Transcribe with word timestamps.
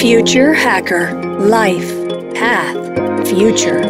Future 0.00 0.54
Hacker 0.54 1.12
Life 1.40 1.92
Path 2.38 3.26
Future. 3.26 3.82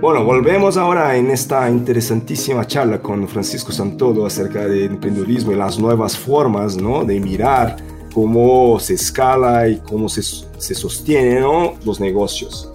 Bueno, 0.00 0.24
volvemos 0.24 0.76
ahora 0.76 1.16
en 1.16 1.32
esta 1.32 1.68
interesantísima 1.68 2.64
charla 2.68 3.02
con 3.02 3.26
Francisco 3.26 3.72
Santodo 3.72 4.24
acerca 4.24 4.60
del 4.68 4.92
emprendedurismo 4.92 5.50
y 5.50 5.56
las 5.56 5.80
nuevas 5.80 6.16
formas 6.16 6.76
¿no? 6.76 7.04
de 7.04 7.18
mirar 7.18 7.74
cómo 8.14 8.78
se 8.78 8.94
escala 8.94 9.68
y 9.68 9.78
cómo 9.80 10.08
se, 10.08 10.22
se 10.22 10.74
sostienen 10.76 11.42
los 11.84 11.98
negocios. 11.98 12.70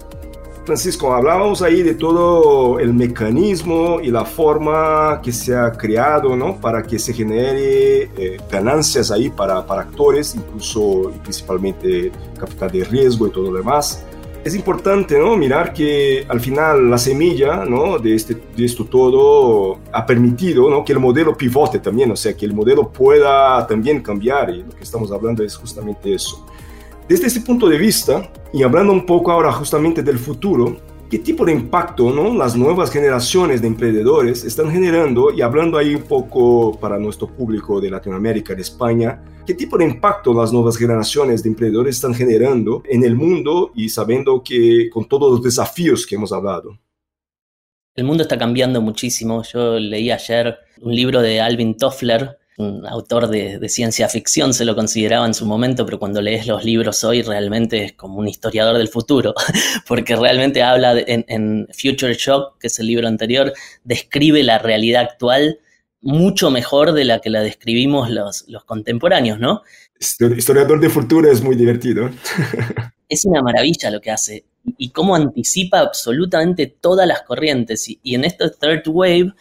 Francisco, 0.64 1.12
hablábamos 1.12 1.60
ahí 1.60 1.82
de 1.82 1.94
todo 1.94 2.78
el 2.78 2.94
mecanismo 2.94 4.00
y 4.00 4.10
la 4.12 4.24
forma 4.24 5.20
que 5.20 5.32
se 5.32 5.56
ha 5.56 5.72
creado 5.72 6.36
¿no? 6.36 6.60
para 6.60 6.82
que 6.82 7.00
se 7.00 7.12
genere 7.12 8.10
eh, 8.16 8.40
ganancias 8.50 9.10
ahí 9.10 9.28
para, 9.28 9.66
para 9.66 9.82
actores, 9.82 10.36
incluso 10.36 11.10
y 11.14 11.18
principalmente 11.18 12.12
capital 12.38 12.70
de 12.70 12.84
riesgo 12.84 13.26
y 13.26 13.30
todo 13.30 13.50
lo 13.50 13.58
demás. 13.58 14.04
Es 14.44 14.54
importante 14.54 15.18
¿no? 15.18 15.36
mirar 15.36 15.72
que 15.72 16.24
al 16.28 16.40
final 16.40 16.90
la 16.90 16.98
semilla 16.98 17.64
¿no? 17.64 17.98
de, 17.98 18.14
este, 18.14 18.36
de 18.56 18.64
esto 18.64 18.84
todo 18.84 19.78
ha 19.92 20.06
permitido 20.06 20.70
¿no? 20.70 20.84
que 20.84 20.92
el 20.92 21.00
modelo 21.00 21.36
pivote 21.36 21.80
también, 21.80 22.10
o 22.12 22.16
sea, 22.16 22.36
que 22.36 22.44
el 22.44 22.54
modelo 22.54 22.88
pueda 22.88 23.66
también 23.66 24.00
cambiar 24.00 24.50
y 24.50 24.62
lo 24.62 24.70
que 24.70 24.82
estamos 24.82 25.10
hablando 25.10 25.42
es 25.42 25.56
justamente 25.56 26.14
eso. 26.14 26.44
Desde 27.08 27.26
ese 27.26 27.40
punto 27.40 27.68
de 27.68 27.78
vista, 27.78 28.30
y 28.52 28.62
hablando 28.62 28.92
un 28.92 29.04
poco 29.04 29.32
ahora 29.32 29.52
justamente 29.52 30.02
del 30.02 30.18
futuro, 30.18 30.78
¿qué 31.10 31.18
tipo 31.18 31.44
de 31.44 31.52
impacto 31.52 32.10
¿no? 32.10 32.32
las 32.32 32.56
nuevas 32.56 32.90
generaciones 32.90 33.60
de 33.60 33.66
emprendedores 33.66 34.44
están 34.44 34.70
generando? 34.70 35.32
Y 35.32 35.42
hablando 35.42 35.76
ahí 35.76 35.96
un 35.96 36.02
poco 36.02 36.78
para 36.78 36.98
nuestro 36.98 37.26
público 37.26 37.80
de 37.80 37.90
Latinoamérica, 37.90 38.54
de 38.54 38.62
España, 38.62 39.22
¿qué 39.44 39.54
tipo 39.54 39.76
de 39.76 39.84
impacto 39.84 40.32
las 40.32 40.52
nuevas 40.52 40.76
generaciones 40.76 41.42
de 41.42 41.48
emprendedores 41.50 41.96
están 41.96 42.14
generando 42.14 42.82
en 42.88 43.04
el 43.04 43.16
mundo 43.16 43.72
y 43.74 43.88
sabiendo 43.88 44.42
que 44.42 44.88
con 44.88 45.06
todos 45.06 45.32
los 45.32 45.42
desafíos 45.42 46.06
que 46.06 46.14
hemos 46.14 46.32
hablado? 46.32 46.78
El 47.94 48.04
mundo 48.04 48.22
está 48.22 48.38
cambiando 48.38 48.80
muchísimo. 48.80 49.42
Yo 49.42 49.78
leí 49.78 50.10
ayer 50.10 50.56
un 50.80 50.94
libro 50.94 51.20
de 51.20 51.40
Alvin 51.40 51.76
Toffler 51.76 52.38
un 52.58 52.86
autor 52.86 53.28
de, 53.28 53.68
ciencia 53.68 54.08
ficción 54.08 54.52
se 54.52 54.64
lo 54.64 54.74
consideraba 54.74 55.26
en 55.26 55.34
su 55.34 55.46
momento, 55.46 55.84
pero 55.86 55.98
cuando 55.98 56.20
lees 56.20 56.46
los 56.46 56.64
libros 56.64 57.02
hoy 57.04 57.22
realmente 57.22 57.84
es 57.84 57.92
como 57.94 58.18
un 58.18 58.28
historiador 58.28 58.76
del 58.76 58.88
futuro, 58.88 59.34
porque 59.88 60.16
realmente 60.16 60.62
habla 60.62 60.94
en, 60.98 61.66
Future 61.72 62.14
Shock, 62.14 62.58
que 62.58 62.66
es 62.66 62.78
el 62.78 62.86
libro 62.86 63.08
anterior, 63.08 63.52
describe 63.84 64.42
la 64.42 64.58
realidad 64.58 65.02
actual 65.02 65.58
mucho 66.00 66.50
mejor 66.50 66.92
de 66.92 67.04
la 67.04 67.20
que 67.20 67.30
la 67.30 67.40
describimos 67.42 68.10
los, 68.10 68.44
los 68.48 68.64
contemporáneos, 68.64 69.38
¿no? 69.38 69.62
Historiador 70.00 70.80
de 70.80 70.90
futuro 70.90 71.30
es 71.30 71.42
muy 71.42 71.54
divertido. 71.54 72.10
es 73.08 73.24
una 73.24 73.40
maravilla 73.40 73.90
lo 73.90 74.00
que 74.00 74.10
hace 74.10 74.44
y 74.78 74.90
cómo 74.90 75.14
anticipa 75.14 75.78
absolutamente 75.78 76.66
todas 76.66 77.06
las 77.06 77.22
corrientes. 77.22 77.88
Y, 77.88 78.00
y 78.02 78.16
en 78.16 78.24
esta 78.24 78.50
third 78.50 78.82
wave 78.88 79.32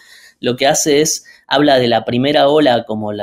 lo 0.41 0.55
que 0.57 0.67
hace 0.67 1.01
es 1.01 1.23
habla 1.47 1.77
de 1.77 1.87
la 1.87 2.03
primera 2.03 2.49
ola 2.49 2.83
como 2.83 3.11
el 3.11 3.21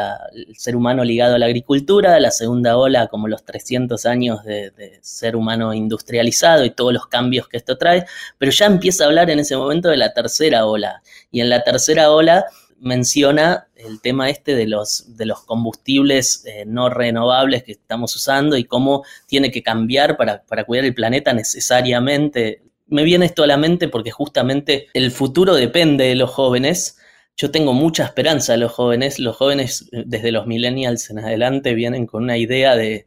ser 0.56 0.76
humano 0.76 1.02
ligado 1.02 1.34
a 1.34 1.38
la 1.38 1.46
agricultura, 1.46 2.18
la 2.20 2.30
segunda 2.30 2.76
ola 2.76 3.08
como 3.08 3.26
los 3.26 3.44
300 3.44 4.06
años 4.06 4.44
de, 4.44 4.98
ser 5.02 5.34
humano 5.34 5.74
industrializado 5.74 6.64
y 6.64 6.70
todos 6.70 6.92
los 6.92 7.06
cambios 7.06 7.48
que 7.48 7.56
esto 7.56 7.76
trae, 7.76 8.04
pero 8.38 8.52
ya 8.52 8.66
empieza 8.66 9.04
a 9.04 9.06
hablar 9.08 9.30
en 9.30 9.40
ese 9.40 9.56
momento 9.56 9.88
de 9.88 9.96
la 9.96 10.12
tercera 10.14 10.66
ola. 10.66 11.02
Y 11.30 11.40
en 11.40 11.48
la 11.48 11.64
tercera 11.64 12.12
ola 12.12 12.44
menciona 12.78 13.66
el 13.74 14.00
tema 14.00 14.30
este 14.30 14.54
de 14.54 14.66
los, 14.66 15.16
de 15.16 15.26
los 15.26 15.44
combustibles 15.44 16.44
eh, 16.46 16.64
no 16.66 16.88
renovables 16.90 17.64
que 17.64 17.72
estamos 17.72 18.14
usando 18.14 18.56
y 18.56 18.64
cómo 18.64 19.04
tiene 19.26 19.50
que 19.50 19.62
cambiar 19.64 20.16
para, 20.16 20.42
para 20.42 20.64
cuidar 20.64 20.84
el 20.84 20.94
planeta 20.94 21.32
necesariamente. 21.32 22.62
Me 22.86 23.02
viene 23.02 23.26
esto 23.26 23.42
a 23.42 23.48
la 23.48 23.56
mente 23.56 23.88
porque 23.88 24.12
justamente 24.12 24.86
el 24.94 25.10
futuro 25.10 25.54
depende 25.54 26.04
de 26.04 26.14
los 26.14 26.30
jóvenes 26.30 26.98
yo 27.38 27.52
tengo 27.52 27.72
mucha 27.72 28.04
esperanza 28.04 28.52
de 28.52 28.58
los 28.58 28.72
jóvenes. 28.72 29.20
Los 29.20 29.36
jóvenes 29.36 29.88
eh, 29.92 30.02
desde 30.04 30.32
los 30.32 30.46
millennials 30.46 31.08
en 31.08 31.20
adelante 31.20 31.72
vienen 31.72 32.04
con 32.06 32.24
una 32.24 32.36
idea 32.36 32.74
de, 32.74 33.06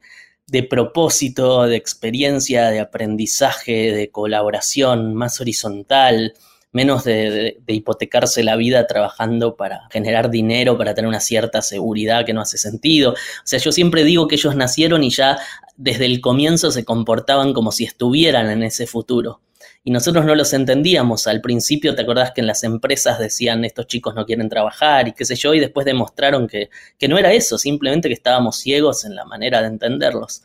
propósito, 0.69 1.63
de 1.67 1.75
experiencia, 1.75 2.69
de 2.69 2.79
aprendizaje, 2.79 3.91
de 3.91 4.09
colaboración 4.09 5.15
más 5.15 5.41
horizontal, 5.41 6.33
menos 6.71 7.03
de, 7.03 7.61
hipotecarse 7.67 8.41
la 8.43 8.55
vida 8.55 8.87
trabajando 8.87 9.57
para 9.57 9.81
generar 9.91 10.29
dinero, 10.29 10.77
para 10.77 10.93
tener 10.93 11.09
una 11.09 11.19
cierta 11.19 11.61
seguridad 11.61 12.25
que 12.25 12.33
no 12.33 12.41
hace 12.41 12.57
sentido. 12.57 13.11
O 13.11 13.15
sea, 13.43 13.59
yo 13.59 13.73
siempre 13.73 14.05
digo 14.05 14.29
que 14.29 14.35
ellos 14.35 14.55
nacieron 14.55 15.03
y 15.03 15.09
ya 15.09 15.39
desde 15.75 16.05
el 16.05 16.21
comienzo 16.21 16.71
se 16.71 16.85
comportaban 16.85 17.53
como 17.53 17.73
si 17.73 17.83
estuvieran 17.83 18.49
en 18.49 18.63
ese 18.63 18.87
futuro 18.87 19.41
y 19.83 19.91
nosotros 19.91 20.25
no 20.25 20.35
los 20.35 20.53
entendíamos. 20.53 21.27
Al 21.27 21.41
principio, 21.41 21.95
¿te 21.95 22.03
acordás 22.03 22.31
que 22.31 22.41
en 22.41 22.47
las 22.47 22.63
empresas 22.63 23.19
decían 23.19 23.65
estos 23.65 23.87
chicos 23.87 24.13
no 24.15 24.25
quieren 24.25 24.49
trabajar 24.49 25.07
y 25.07 25.13
qué 25.13 25.25
sé 25.25 25.35
yo? 25.35 25.53
Y 25.53 25.59
después 25.59 25.85
demostraron 25.85 26.47
que, 26.47 26.69
que 26.97 27.07
no 27.07 27.17
era 27.17 27.33
eso, 27.33 27.57
simplemente 27.57 28.07
que 28.07 28.13
estábamos 28.13 28.57
ciegos 28.57 29.05
en 29.05 29.15
la 29.15 29.25
manera 29.25 29.61
de 29.61 29.67
entenderlos. 29.67 30.43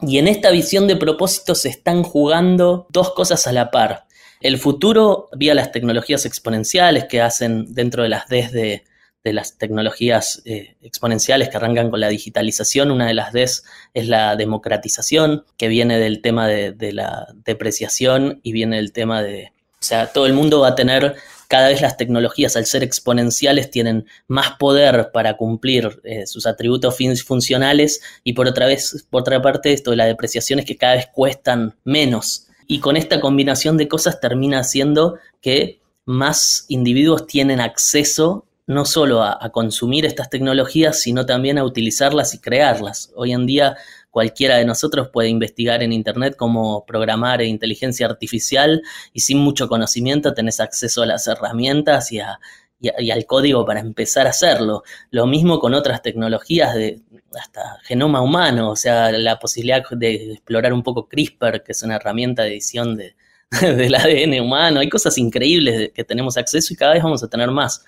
Y 0.00 0.18
en 0.18 0.28
esta 0.28 0.50
visión 0.50 0.86
de 0.86 0.96
propósito 0.96 1.54
se 1.54 1.68
están 1.68 2.02
jugando 2.02 2.86
dos 2.90 3.12
cosas 3.12 3.46
a 3.46 3.52
la 3.52 3.70
par. 3.70 4.06
El 4.40 4.58
futuro 4.58 5.28
vía 5.34 5.54
las 5.54 5.72
tecnologías 5.72 6.26
exponenciales 6.26 7.04
que 7.04 7.22
hacen 7.22 7.72
dentro 7.72 8.02
de 8.02 8.10
las 8.10 8.28
Ds 8.28 8.52
de, 8.52 8.84
de 9.24 9.32
las 9.32 9.56
tecnologías 9.56 10.42
eh, 10.44 10.76
exponenciales 10.82 11.48
que 11.48 11.56
arrancan 11.56 11.90
con 11.90 11.98
la 11.98 12.08
digitalización. 12.08 12.90
Una 12.90 13.06
de 13.06 13.14
las 13.14 13.32
Ds 13.32 13.64
es 13.94 14.06
la 14.06 14.36
democratización, 14.36 15.44
que 15.56 15.68
viene 15.68 15.98
del 15.98 16.20
tema 16.20 16.46
de, 16.46 16.92
la 16.92 17.26
depreciación 17.44 18.40
y 18.42 18.52
viene 18.52 18.76
del 18.76 18.92
tema 18.92 19.22
de... 19.22 19.52
O 19.80 19.86
sea, 19.86 20.08
todo 20.08 20.26
el 20.26 20.34
mundo 20.34 20.60
va 20.60 20.68
a 20.68 20.74
tener, 20.74 21.16
cada 21.48 21.68
vez 21.68 21.80
las 21.80 21.96
tecnologías 21.96 22.56
al 22.56 22.66
ser 22.66 22.82
exponenciales 22.82 23.70
tienen 23.70 24.06
más 24.28 24.52
poder 24.58 25.10
para 25.12 25.36
cumplir 25.36 26.00
eh, 26.04 26.26
sus 26.26 26.46
atributos 26.46 26.96
funcionales 27.24 28.00
y 28.24 28.34
por 28.34 28.46
otra, 28.46 28.66
vez, 28.66 29.06
por 29.10 29.22
otra 29.22 29.40
parte 29.42 29.72
esto 29.72 29.90
de 29.90 29.96
la 29.96 30.06
depreciación 30.06 30.58
es 30.58 30.66
que 30.66 30.76
cada 30.76 30.96
vez 30.96 31.08
cuestan 31.12 31.74
menos. 31.84 32.48
Y 32.66 32.80
con 32.80 32.96
esta 32.96 33.20
combinación 33.20 33.76
de 33.76 33.88
cosas 33.88 34.20
termina 34.20 34.60
haciendo 34.60 35.18
que 35.40 35.80
más 36.06 36.66
individuos 36.68 37.26
tienen 37.26 37.60
acceso 37.60 38.46
no 38.66 38.84
solo 38.84 39.22
a, 39.22 39.50
consumir 39.50 40.06
estas 40.06 40.30
tecnologías, 40.30 41.00
sino 41.00 41.26
también 41.26 41.58
a 41.58 41.64
utilizarlas 41.64 42.34
y 42.34 42.40
crearlas. 42.40 43.12
Hoy 43.14 43.32
en 43.32 43.46
día 43.46 43.76
cualquiera 44.10 44.56
de 44.56 44.64
nosotros 44.64 45.08
puede 45.12 45.28
investigar 45.28 45.82
en 45.82 45.92
Internet 45.92 46.36
cómo 46.36 46.86
programar 46.86 47.42
inteligencia 47.42 48.06
artificial 48.06 48.82
y 49.12 49.20
sin 49.20 49.38
mucho 49.38 49.68
conocimiento 49.68 50.34
tenés 50.34 50.60
acceso 50.60 51.02
a 51.02 51.06
las 51.06 51.26
herramientas 51.26 52.10
y, 52.12 52.20
al 52.20 53.26
código 53.26 53.66
para 53.66 53.80
empezar 53.80 54.26
a 54.26 54.30
hacerlo. 54.30 54.82
Lo 55.10 55.26
mismo 55.26 55.58
con 55.58 55.74
otras 55.74 56.00
tecnologías 56.02 56.74
de 56.74 57.00
hasta 57.38 57.78
genoma 57.82 58.20
humano, 58.22 58.70
o 58.70 58.76
sea, 58.76 59.10
la 59.10 59.38
posibilidad 59.38 59.82
de 59.90 60.34
explorar 60.34 60.72
un 60.72 60.82
poco 60.82 61.08
CRISPR, 61.08 61.64
que 61.64 61.72
es 61.72 61.82
una 61.82 61.96
herramienta 61.96 62.44
de 62.44 62.50
edición 62.50 62.96
de, 62.96 63.16
del 63.60 63.94
ADN 63.94 64.40
humano. 64.40 64.80
Hay 64.80 64.88
cosas 64.88 65.18
increíbles 65.18 65.90
que 65.92 66.04
tenemos 66.04 66.36
acceso 66.36 66.72
y 66.72 66.76
cada 66.76 66.94
vez 66.94 67.02
vamos 67.02 67.22
a 67.22 67.28
tener 67.28 67.50
más. 67.50 67.84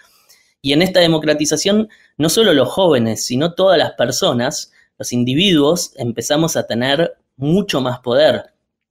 Y 0.66 0.72
en 0.72 0.82
esta 0.82 0.98
democratización, 0.98 1.88
no 2.18 2.28
solo 2.28 2.52
los 2.52 2.68
jóvenes, 2.68 3.24
sino 3.24 3.54
todas 3.54 3.78
las 3.78 3.92
personas, 3.92 4.72
los 4.98 5.12
individuos, 5.12 5.92
empezamos 5.94 6.56
a 6.56 6.66
tener 6.66 7.14
mucho 7.36 7.80
más 7.80 8.00
poder. 8.00 8.46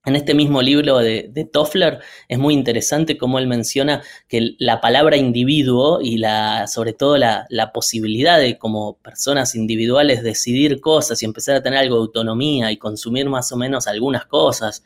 En 0.06 0.16
este 0.16 0.34
mismo 0.34 0.62
libro 0.62 1.00
de, 1.00 1.50
Toffler 1.52 2.00
es 2.30 2.40
muy 2.40 2.54
interesante 2.54 3.18
cómo 3.18 3.40
él 3.40 3.48
menciona 3.48 4.02
que 4.30 4.56
la 4.58 4.80
palabra 4.80 5.18
individuo 5.18 6.00
y 6.02 6.18
la, 6.18 6.66
sobre 6.68 6.94
todo 6.94 7.18
la, 7.18 7.46
la, 7.50 7.74
posibilidad 7.74 8.40
de 8.40 8.58
como 8.58 8.96
personas 9.00 9.54
individuales 9.54 10.24
decidir 10.24 10.80
cosas 10.80 11.22
y 11.22 11.26
empezar 11.26 11.58
a 11.58 11.62
tener 11.62 11.80
algo 11.80 11.98
de 11.98 12.02
autonomía 12.04 12.72
y 12.72 12.78
consumir 12.78 13.28
más 13.28 13.52
o 13.52 13.58
menos 13.58 13.86
algunas 13.88 14.26
cosas, 14.28 14.82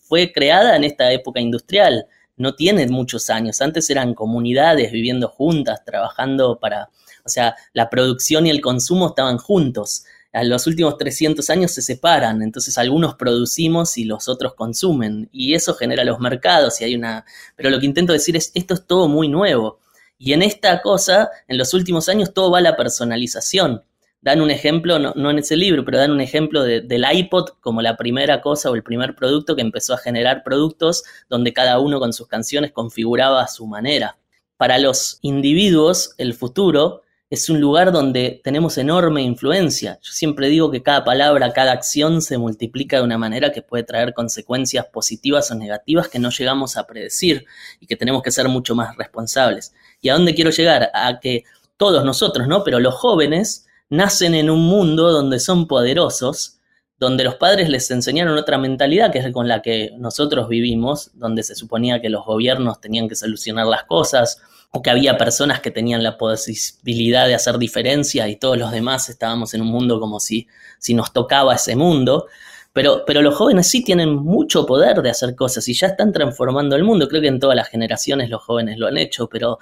fue 0.00 0.32
creada 0.32 0.74
en 0.74 0.82
esta 0.82 1.12
época 1.12 1.38
industrial 1.38 2.08
no 2.42 2.54
tiene 2.54 2.86
muchos 2.88 3.30
años. 3.30 3.60
Antes 3.62 3.88
eran 3.88 4.14
comunidades 4.14 4.92
viviendo 4.92 5.28
juntas, 5.28 5.84
trabajando 5.84 6.58
para, 6.58 6.90
o 7.24 7.28
sea, 7.28 7.54
la 7.72 7.88
producción 7.88 8.46
y 8.46 8.50
el 8.50 8.60
consumo 8.60 9.08
estaban 9.08 9.38
juntos. 9.38 10.04
En 10.32 10.48
los 10.48 10.66
últimos 10.66 10.98
300 10.98 11.48
años 11.50 11.70
se 11.70 11.82
separan, 11.82 12.42
entonces 12.42 12.76
algunos 12.78 13.14
producimos 13.14 13.96
y 13.96 14.04
los 14.04 14.28
otros 14.28 14.54
consumen, 14.54 15.28
y 15.30 15.54
eso 15.54 15.74
genera 15.74 16.04
los 16.04 16.20
mercados 16.20 16.80
y 16.80 16.84
hay 16.84 16.94
una... 16.94 17.24
Pero 17.54 17.70
lo 17.70 17.78
que 17.78 17.86
intento 17.86 18.12
decir 18.12 18.36
es, 18.36 18.50
esto 18.54 18.74
es 18.74 18.86
todo 18.86 19.08
muy 19.08 19.28
nuevo. 19.28 19.78
Y 20.18 20.32
en 20.32 20.42
esta 20.42 20.80
cosa, 20.82 21.30
en 21.48 21.58
los 21.58 21.74
últimos 21.74 22.08
años, 22.08 22.32
todo 22.34 22.50
va 22.50 22.58
a 22.58 22.62
la 22.62 22.76
personalización 22.76 23.82
dan 24.22 24.40
un 24.40 24.50
ejemplo, 24.50 24.98
no, 24.98 25.30
en 25.30 25.38
ese 25.38 25.56
libro, 25.56 25.84
pero 25.84 25.98
dan 25.98 26.12
un 26.12 26.20
ejemplo 26.20 26.62
del 26.62 27.04
iPod 27.12 27.50
como 27.60 27.82
la 27.82 27.96
primera 27.96 28.40
cosa 28.40 28.70
o 28.70 28.74
el 28.74 28.82
primer 28.82 29.14
producto 29.14 29.56
que 29.56 29.62
empezó 29.62 29.94
a 29.94 29.98
generar 29.98 30.44
productos 30.44 31.02
donde 31.28 31.52
cada 31.52 31.80
uno 31.80 31.98
con 31.98 32.12
sus 32.12 32.28
canciones 32.28 32.72
configuraba 32.72 33.42
a 33.42 33.48
su 33.48 33.66
manera. 33.66 34.16
para 34.56 34.78
los 34.78 35.18
individuos 35.22 36.14
el 36.18 36.34
futuro 36.34 37.02
es 37.32 37.48
un 37.48 37.60
lugar 37.60 37.90
donde 37.90 38.40
tenemos 38.44 38.78
enorme 38.78 39.22
influencia. 39.22 39.98
Yo 40.02 40.12
siempre 40.12 40.48
digo 40.48 40.70
que 40.70 40.82
cada 40.82 41.02
palabra, 41.02 41.52
cada 41.52 41.72
acción 41.72 42.22
se 42.22 42.38
multiplica 42.38 42.98
de 42.98 43.02
una 43.04 43.18
manera 43.18 43.50
que 43.50 43.62
puede 43.62 43.84
traer 43.84 44.12
consecuencias 44.14 44.86
positivas 44.86 45.50
o 45.50 45.54
negativas 45.54 46.08
que 46.08 46.18
no 46.18 46.30
llegamos 46.30 46.76
a 46.76 46.86
predecir 46.86 47.46
y 47.80 47.86
que 47.86 47.96
tenemos 47.96 48.22
que 48.22 48.30
ser 48.30 48.48
mucho 48.48 48.74
más 48.74 48.96
responsables. 48.96 49.72
¿Y 50.00 50.10
a 50.10 50.12
dónde 50.12 50.34
quiero 50.34 50.50
llegar? 50.50 50.90
A 50.92 51.18
que 51.20 51.44
todos 51.78 52.04
nosotros, 52.04 52.46
¿no? 52.46 52.62
Pero 52.62 52.78
los 52.78 52.94
jóvenes 52.94 53.66
nacen 53.92 54.34
en 54.34 54.48
un 54.48 54.60
mundo 54.60 55.12
donde 55.12 55.38
son 55.38 55.68
poderosos, 55.68 56.58
donde 56.98 57.24
los 57.24 57.34
padres 57.34 57.68
les 57.68 57.90
enseñaron 57.90 58.38
otra 58.38 58.56
mentalidad 58.56 59.12
que 59.12 59.18
es 59.18 59.30
con 59.32 59.48
la 59.48 59.60
que 59.60 59.90
nosotros 59.98 60.48
vivimos, 60.48 61.10
donde 61.12 61.42
se 61.42 61.54
suponía 61.54 62.00
que 62.00 62.08
los 62.08 62.24
gobiernos 62.24 62.80
tenían 62.80 63.06
que 63.06 63.16
solucionar 63.16 63.66
las 63.66 63.84
cosas, 63.84 64.40
o 64.70 64.80
que 64.80 64.88
había 64.88 65.18
personas 65.18 65.60
que 65.60 65.70
tenían 65.70 66.02
la 66.02 66.16
posibilidad 66.16 67.26
de 67.26 67.34
hacer 67.34 67.58
diferencia 67.58 68.26
y 68.28 68.36
todos 68.36 68.56
los 68.56 68.70
demás 68.70 69.10
estábamos 69.10 69.52
en 69.52 69.60
un 69.60 69.68
mundo 69.68 70.00
como 70.00 70.20
si, 70.20 70.48
si 70.78 70.94
nos 70.94 71.12
tocaba 71.12 71.54
ese 71.54 71.76
mundo. 71.76 72.28
Pero, 72.72 73.04
pero 73.06 73.20
los 73.20 73.34
jóvenes 73.34 73.68
sí 73.68 73.84
tienen 73.84 74.14
mucho 74.14 74.64
poder 74.64 75.02
de 75.02 75.10
hacer 75.10 75.34
cosas 75.36 75.68
y 75.68 75.74
ya 75.74 75.88
están 75.88 76.12
transformando 76.12 76.76
el 76.76 76.84
mundo. 76.84 77.08
Creo 77.08 77.20
que 77.20 77.28
en 77.28 77.40
todas 77.40 77.56
las 77.56 77.68
generaciones 77.68 78.30
los 78.30 78.42
jóvenes 78.42 78.78
lo 78.78 78.86
han 78.86 78.96
hecho, 78.96 79.28
pero 79.28 79.58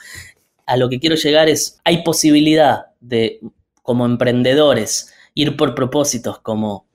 a 0.67 0.77
lo 0.77 0.88
que 0.88 1.00
quiero 1.00 1.17
llegar 1.17 1.49
es, 1.49 1.81
hay 1.82 2.05
posibilidad 2.05 2.87
de, 3.00 3.41
como 3.82 4.06
emprendedores, 4.06 5.12
ir 5.35 5.56
por 5.56 5.75
propósitos 5.75 6.38
como 6.41 6.87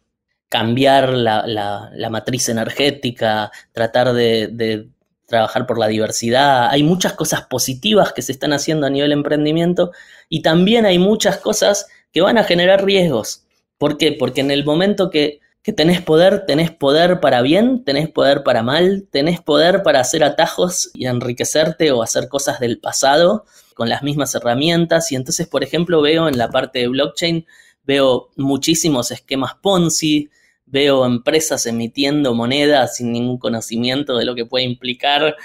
cambiar 0.49 1.13
la, 1.13 1.45
la, 1.45 2.09
matriz 2.09 2.49
energética, 2.49 3.51
tratar 3.73 4.13
de 4.13 4.87
trabajar 5.25 5.65
por 5.65 5.77
la 5.77 5.87
diversidad, 5.87 6.69
hay 6.69 6.83
muchas 6.83 7.13
cosas 7.13 7.43
positivas 7.47 8.13
que 8.13 8.21
se 8.21 8.31
están 8.31 8.53
haciendo 8.53 8.87
a 8.87 8.89
nivel 8.89 9.11
emprendimiento 9.11 9.91
y 10.29 10.41
también 10.41 10.85
hay 10.85 10.99
muchas 10.99 11.37
cosas 11.37 11.87
que 12.11 12.21
van 12.21 12.37
a 12.37 12.43
generar 12.43 12.85
riesgos. 12.85 13.45
¿Por 13.77 13.97
qué? 13.97 14.13
Porque 14.13 14.41
en 14.41 14.51
el 14.51 14.63
momento 14.63 15.09
que, 15.09 15.39
que 15.61 15.73
tenés 15.73 16.01
poder, 16.01 16.45
tenés 16.45 16.71
poder 16.71 17.19
para 17.19 17.41
bien, 17.41 17.83
tenés 17.83 18.09
poder 18.09 18.43
para 18.43 18.63
mal, 18.63 19.07
tenés 19.11 19.41
poder 19.41 19.83
para 19.83 19.99
hacer 19.99 20.23
atajos 20.23 20.91
y 20.93 21.07
enriquecerte 21.07 21.91
o 21.91 22.03
hacer 22.03 22.29
cosas 22.29 22.59
del 22.59 22.79
pasado 22.79 23.45
con 23.75 23.89
las 23.89 24.01
mismas 24.01 24.33
herramientas. 24.33 25.11
Y 25.11 25.15
entonces, 25.15 25.47
por 25.47 25.63
ejemplo, 25.63 26.01
veo 26.01 26.27
en 26.27 26.39
la 26.39 26.49
parte 26.49 26.79
de 26.79 26.87
blockchain, 26.87 27.45
veo 27.85 28.31
muchísimos 28.37 29.11
esquemas 29.11 29.53
Ponzi, 29.61 30.31
veo 30.65 31.05
empresas 31.05 31.67
emitiendo 31.67 32.33
monedas 32.33 32.97
sin 32.97 33.11
ningún 33.11 33.37
conocimiento 33.37 34.17
de 34.17 34.25
lo 34.25 34.33
que 34.33 34.45
puede 34.45 34.65
implicar 34.65 35.35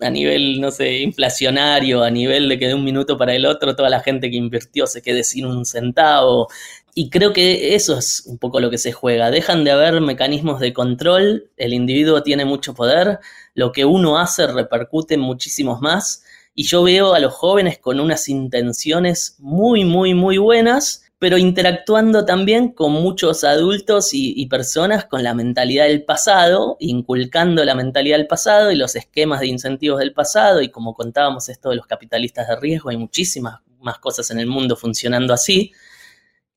a 0.00 0.10
nivel, 0.10 0.60
no 0.60 0.70
sé, 0.70 0.98
inflacionario, 0.98 2.04
a 2.04 2.10
nivel 2.10 2.48
de 2.48 2.58
que 2.58 2.68
de 2.68 2.74
un 2.74 2.84
minuto 2.84 3.18
para 3.18 3.34
el 3.34 3.46
otro 3.46 3.74
toda 3.74 3.90
la 3.90 4.00
gente 4.00 4.30
que 4.30 4.36
invirtió 4.36 4.86
se 4.86 5.02
quede 5.02 5.24
sin 5.24 5.46
un 5.46 5.64
centavo. 5.64 6.46
Y 6.94 7.10
creo 7.10 7.32
que 7.32 7.74
eso 7.74 7.98
es 7.98 8.24
un 8.26 8.38
poco 8.38 8.60
lo 8.60 8.70
que 8.70 8.78
se 8.78 8.92
juega. 8.92 9.30
Dejan 9.30 9.64
de 9.64 9.70
haber 9.72 10.00
mecanismos 10.00 10.60
de 10.60 10.72
control, 10.72 11.50
el 11.56 11.72
individuo 11.72 12.22
tiene 12.22 12.44
mucho 12.44 12.74
poder, 12.74 13.18
lo 13.54 13.72
que 13.72 13.84
uno 13.84 14.18
hace 14.18 14.46
repercute 14.46 15.14
en 15.14 15.20
muchísimos 15.20 15.80
más. 15.80 16.22
Y 16.60 16.64
yo 16.64 16.82
veo 16.82 17.14
a 17.14 17.20
los 17.20 17.34
jóvenes 17.34 17.78
con 17.78 18.00
unas 18.00 18.28
intenciones 18.28 19.36
muy, 19.38 19.84
muy, 19.84 20.12
muy 20.14 20.38
buenas, 20.38 21.04
pero 21.20 21.38
interactuando 21.38 22.24
también 22.24 22.72
con 22.72 22.90
muchos 22.94 23.44
adultos 23.44 24.08
y, 24.12 24.44
personas 24.46 25.04
con 25.04 25.22
la 25.22 25.34
mentalidad 25.34 25.84
del 25.84 26.04
pasado, 26.04 26.76
inculcando 26.80 27.64
la 27.64 27.76
mentalidad 27.76 28.16
del 28.16 28.26
pasado 28.26 28.72
y 28.72 28.74
los 28.74 28.96
esquemas 28.96 29.38
de 29.38 29.46
incentivos 29.46 30.00
del 30.00 30.12
pasado, 30.12 30.60
y 30.60 30.68
como 30.68 30.94
contábamos 30.94 31.48
esto 31.48 31.70
de 31.70 31.76
los 31.76 31.86
capitalistas 31.86 32.48
de 32.48 32.56
riesgo, 32.56 32.90
hay 32.90 32.96
muchísimas 32.96 33.60
más 33.78 34.00
cosas 34.00 34.28
en 34.32 34.40
el 34.40 34.48
mundo 34.48 34.74
funcionando 34.74 35.34
así. 35.34 35.70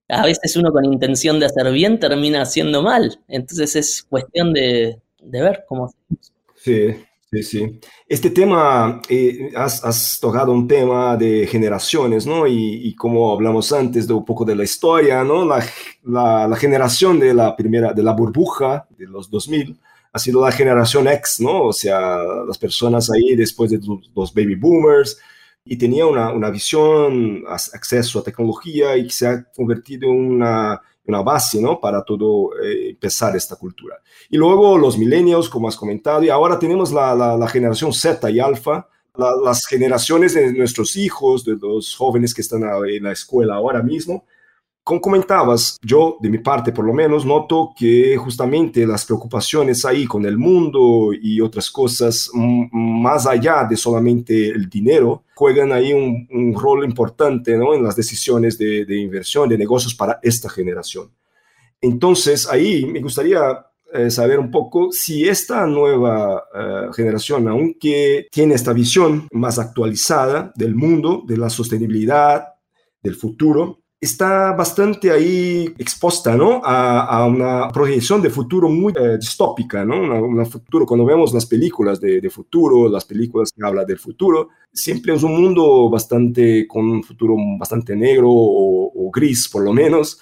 A 0.07 0.25
veces 0.25 0.55
uno 0.55 0.71
con 0.71 0.83
intención 0.83 1.39
de 1.39 1.45
hacer 1.45 1.71
bien 1.71 1.99
termina 1.99 2.41
haciendo 2.41 2.81
mal, 2.81 3.19
entonces 3.27 3.75
es 3.75 4.01
cuestión 4.01 4.51
de, 4.51 4.99
de 5.21 5.41
ver 5.43 5.63
cómo. 5.67 5.93
Sí, 6.55 6.95
Sí, 7.33 7.43
sí. 7.43 7.79
Este 8.09 8.29
tema, 8.29 9.01
eh, 9.07 9.53
has, 9.55 10.19
tocado 10.19 10.51
un 10.51 10.67
tema 10.67 11.15
de 11.15 11.47
generaciones, 11.47 12.27
¿no? 12.27 12.45
Y, 12.45 12.93
como 12.95 13.31
hablamos 13.31 13.71
antes 13.71 14.05
de 14.05 14.13
un 14.13 14.25
poco 14.25 14.43
de 14.43 14.53
la 14.53 14.65
historia, 14.65 15.23
¿no? 15.23 15.45
La, 15.45 15.65
la, 16.03 16.55
generación 16.57 17.19
de 17.21 17.33
la 17.33 17.55
primera, 17.55 17.93
de 17.93 18.03
la 18.03 18.11
burbuja 18.11 18.85
de 18.97 19.07
los 19.07 19.29
2000 19.29 19.79
ha 20.11 20.19
sido 20.19 20.43
la 20.45 20.51
generación 20.51 21.07
X, 21.07 21.39
¿no? 21.39 21.67
O 21.67 21.73
sea, 21.73 22.17
las 22.45 22.57
personas 22.57 23.09
ahí 23.09 23.33
después 23.35 23.71
de 23.71 23.79
los, 24.13 24.33
baby 24.33 24.55
boomers 24.55 25.17
y 25.63 25.77
tenía 25.77 26.05
una, 26.05 26.33
una 26.33 26.49
visión, 26.49 27.43
acceso 27.47 28.19
a 28.19 28.23
tecnología 28.23 28.97
y 28.97 29.05
que 29.05 29.13
se 29.13 29.27
ha 29.27 29.43
convertido 29.55 30.09
en 30.09 30.33
una 30.33 30.81
una 31.07 31.21
base 31.21 31.61
¿no? 31.61 31.79
para 31.79 32.03
todo 32.03 32.51
eh, 32.61 32.89
empezar 32.89 33.35
esta 33.35 33.55
cultura. 33.55 33.97
Y 34.29 34.37
luego 34.37 34.77
los 34.77 34.97
millennials, 34.97 35.49
como 35.49 35.67
has 35.67 35.75
comentado, 35.75 36.23
y 36.23 36.29
ahora 36.29 36.59
tenemos 36.59 36.91
la, 36.91 37.47
generación 37.51 37.93
Z 37.93 38.29
y 38.29 38.39
alfa, 38.39 38.87
las 39.15 39.65
generaciones 39.65 40.33
de 40.33 40.53
nuestros 40.53 40.95
hijos, 40.95 41.43
de 41.43 41.57
los 41.59 41.95
jóvenes 41.95 42.33
que 42.33 42.41
están 42.41 42.63
en 42.63 43.03
la 43.03 43.11
escuela 43.11 43.55
ahora 43.55 43.81
mismo, 43.81 44.25
como 44.91 44.99
comentabas, 44.99 45.77
yo 45.81 46.17
de 46.19 46.29
mi 46.29 46.39
parte 46.39 46.73
por 46.73 46.83
lo 46.83 46.93
menos 46.93 47.25
noto 47.25 47.71
que 47.77 48.17
justamente 48.17 48.85
las 48.85 49.05
preocupaciones 49.05 49.85
ahí 49.85 50.05
con 50.05 50.25
el 50.25 50.37
mundo 50.37 51.11
y 51.13 51.39
otras 51.39 51.71
cosas 51.71 52.29
más 52.33 53.25
allá 53.25 53.63
de 53.63 53.77
solamente 53.77 54.49
el 54.49 54.67
dinero 54.69 55.23
juegan 55.33 55.71
ahí 55.71 55.93
un, 55.93 56.53
rol 56.59 56.83
importante 56.83 57.57
¿no? 57.57 57.73
en 57.73 57.83
las 57.83 57.95
decisiones 57.95 58.57
de, 58.57 58.97
inversión, 58.97 59.47
de 59.47 59.57
negocios 59.57 59.95
para 59.95 60.19
esta 60.21 60.49
generación. 60.49 61.09
Entonces 61.79 62.45
ahí 62.49 62.85
me 62.85 62.99
gustaría 62.99 63.65
eh, 63.93 64.11
saber 64.11 64.39
un 64.39 64.51
poco 64.51 64.91
si 64.91 65.25
esta 65.25 65.65
nueva 65.67 66.43
eh, 66.53 66.87
generación, 66.93 67.47
aunque 67.47 68.27
tiene 68.29 68.55
esta 68.55 68.73
visión 68.73 69.29
más 69.31 69.57
actualizada 69.57 70.51
del 70.53 70.75
mundo, 70.75 71.23
de 71.25 71.37
la 71.37 71.49
sostenibilidad, 71.49 72.49
del 73.01 73.15
futuro, 73.15 73.80
está 74.01 74.53
bastante 74.53 75.11
ahí 75.11 75.71
expuesta 75.77 76.35
¿no? 76.35 76.59
a, 76.65 77.23
una 77.27 77.69
proyección 77.69 78.19
de 78.19 78.31
futuro 78.31 78.67
muy 78.67 78.93
eh, 78.99 79.17
distópica, 79.19 79.85
¿no? 79.85 80.01
Una, 80.23 80.43
futuro, 80.43 80.87
cuando 80.87 81.05
vemos 81.05 81.31
las 81.33 81.45
películas 81.45 82.01
de, 82.01 82.27
futuro, 82.31 82.89
las 82.89 83.05
películas 83.05 83.51
que 83.55 83.63
hablan 83.63 83.85
del 83.85 83.99
futuro, 83.99 84.49
siempre 84.73 85.13
es 85.13 85.21
un 85.21 85.39
mundo 85.39 85.87
bastante, 85.87 86.67
con 86.67 86.89
un 86.89 87.03
futuro 87.03 87.35
bastante 87.59 87.95
negro 87.95 88.27
o, 88.31 89.11
gris 89.13 89.47
por 89.47 89.63
lo 89.63 89.71
menos. 89.71 90.19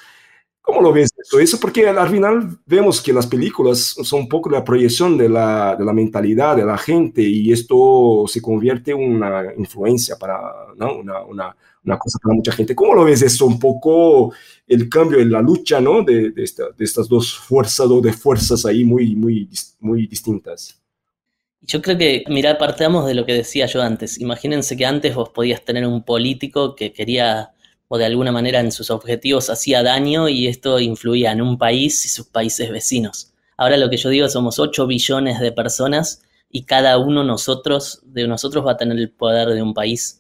¿Cómo 0.70 0.82
lo 0.82 0.94
ves 0.94 1.10
eso? 1.18 1.40
Eso 1.40 1.60
porque 1.60 1.88
al 1.88 2.10
final 2.10 2.60
vemos 2.68 3.02
que 3.02 3.12
las 3.12 3.26
películas 3.26 3.80
son 4.04 4.22
un 4.22 4.30
poco 4.30 4.52
la 4.52 4.64
proyección 4.64 5.18
de 5.18 5.28
la, 5.28 5.76
de 5.76 5.84
la 5.84 5.94
mentalidad 5.94 6.56
de 6.56 6.64
la 6.64 6.78
gente 6.78 7.24
y 7.24 7.52
esto 7.52 8.26
se 8.28 8.40
convierte 8.40 8.92
en 8.92 9.16
una 9.16 9.52
influencia 9.58 10.16
para 10.16 10.40
¿no? 10.78 10.98
una, 10.98 11.22
una 11.24 11.56
una 11.84 11.98
cosa 11.98 12.20
para 12.22 12.36
mucha 12.36 12.52
gente. 12.52 12.76
¿Cómo 12.76 12.94
lo 12.94 13.04
ves 13.04 13.24
eso? 13.24 13.48
Un 13.48 13.58
poco 13.58 14.32
el 14.68 14.88
cambio 14.90 15.18
en 15.20 15.32
la 15.32 15.42
lucha, 15.42 15.82
¿no? 15.82 16.04
De, 16.04 16.30
de, 16.30 16.44
estas 16.44 17.10
dos 17.10 17.34
fuerzas 17.34 17.88
o 17.88 18.00
de 18.00 18.14
fuerzas 18.14 18.64
ahí 18.64 18.84
muy, 18.84 19.16
muy, 19.16 19.50
muy 19.80 20.06
distintas. 20.06 20.80
Yo 21.62 21.82
creo 21.82 21.98
que, 21.98 22.26
mira, 22.28 22.60
partamos 22.60 23.08
de 23.08 23.16
lo 23.16 23.26
que 23.26 23.34
decía 23.34 23.66
yo 23.66 23.82
antes. 23.82 24.20
Imagínense 24.20 24.78
que 24.78 24.86
antes 24.86 25.16
vos 25.16 25.30
podías 25.30 25.66
tener 25.66 25.88
un 25.88 26.04
político 26.04 26.76
que 26.76 26.94
quería 26.94 27.54
o 27.89 27.98
de 27.98 28.05
alguna 28.05 28.31
manera 28.31 28.62
en 28.62 28.72
sus 28.72 28.91
objetivos 28.91 29.50
hacía 29.50 29.84
daño 29.84 30.29
y 30.29 30.48
esto 30.48 30.79
influía 30.79 31.31
en 31.34 31.41
un 31.41 31.58
país 31.58 32.05
y 32.05 32.10
sus 32.10 32.27
países 32.27 32.72
vecinos. 32.72 33.34
Ahora 33.58 33.75
lo 33.75 33.89
que 33.89 33.98
yo 33.98 34.10
digo 34.10 34.29
somos 34.29 34.60
8 34.60 34.88
billones 34.88 35.39
de 35.39 35.51
personas 35.51 36.22
y 36.50 36.63
cada 36.63 36.98
uno 36.98 37.24
nosotros, 37.24 38.01
de 38.05 38.27
nosotros 38.27 38.65
va 38.65 38.74
a 38.74 38.77
tener 38.77 38.98
el 38.98 39.10
poder 39.10 39.50
de 39.50 39.62
un 39.62 39.74
país 39.74 40.19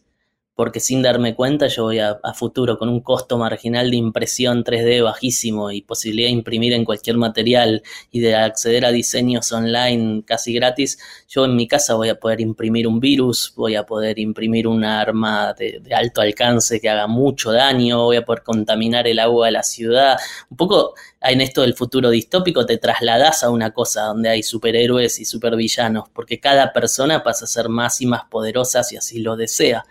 porque 0.59 0.81
sin 0.81 1.01
darme 1.01 1.35
cuenta 1.35 1.67
yo 1.67 1.83
voy 1.83 1.99
a, 1.99 2.19
futuro 2.35 2.77
con 2.77 2.89
un 2.89 2.99
costo 2.99 3.37
marginal 3.37 3.89
de 3.91 3.95
impresión 3.95 4.65
3D 4.65 5.01
bajísimo 5.01 5.71
y 5.71 5.83
posibilidad 5.83 6.27
de 6.27 6.33
imprimir 6.33 6.73
en 6.73 6.83
cualquier 6.83 7.15
material 7.15 7.81
y 8.11 8.19
de 8.19 8.35
acceder 8.35 8.83
a 8.83 8.91
diseños 8.91 9.53
online 9.53 10.21
casi 10.25 10.53
gratis, 10.53 10.99
yo 11.29 11.45
en 11.45 11.55
mi 11.55 11.65
casa 11.65 11.93
voy 11.93 12.09
a 12.09 12.19
poder 12.19 12.41
imprimir 12.41 12.89
un 12.89 12.99
virus, 12.99 13.53
voy 13.55 13.77
a 13.77 13.85
poder 13.85 14.19
imprimir 14.19 14.67
un 14.67 14.83
arma 14.83 15.53
de, 15.53 15.81
alto 15.95 16.19
alcance 16.19 16.81
que 16.81 16.89
haga 16.89 17.07
mucho 17.07 17.53
daño, 17.53 18.03
voy 18.03 18.17
a 18.17 18.25
poder 18.25 18.43
contaminar 18.43 19.07
el 19.07 19.19
agua 19.19 19.45
de 19.45 19.53
la 19.53 19.63
ciudad. 19.63 20.17
Un 20.49 20.57
poco 20.57 20.93
en 21.21 21.39
esto 21.39 21.61
del 21.61 21.73
futuro 21.73 22.09
distópico 22.09 22.65
te 22.65 22.77
trasladas 22.77 23.45
a 23.45 23.49
una 23.49 23.71
cosa 23.71 24.07
donde 24.07 24.27
hay 24.27 24.43
superhéroes 24.43 25.21
y 25.21 25.23
supervillanos, 25.23 26.09
porque 26.09 26.41
cada 26.41 26.73
persona 26.73 27.23
pasa 27.23 27.45
a 27.45 27.47
ser 27.47 27.69
más 27.69 28.01
y 28.01 28.07
más 28.07 28.25
poderosa 28.25 28.83
si 28.83 28.97
así 28.97 29.19
lo 29.19 29.37
desea 29.37 29.85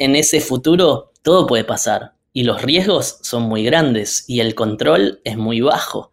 en 0.00 0.16
ese 0.16 0.40
futuro 0.40 1.12
todo 1.22 1.46
puede 1.46 1.62
pasar 1.62 2.14
y 2.32 2.44
los 2.44 2.62
riesgos 2.62 3.18
son 3.22 3.42
muy 3.42 3.62
grandes 3.62 4.24
y 4.26 4.40
el 4.40 4.54
control 4.54 5.20
es 5.24 5.36
muy 5.36 5.60
bajo. 5.60 6.10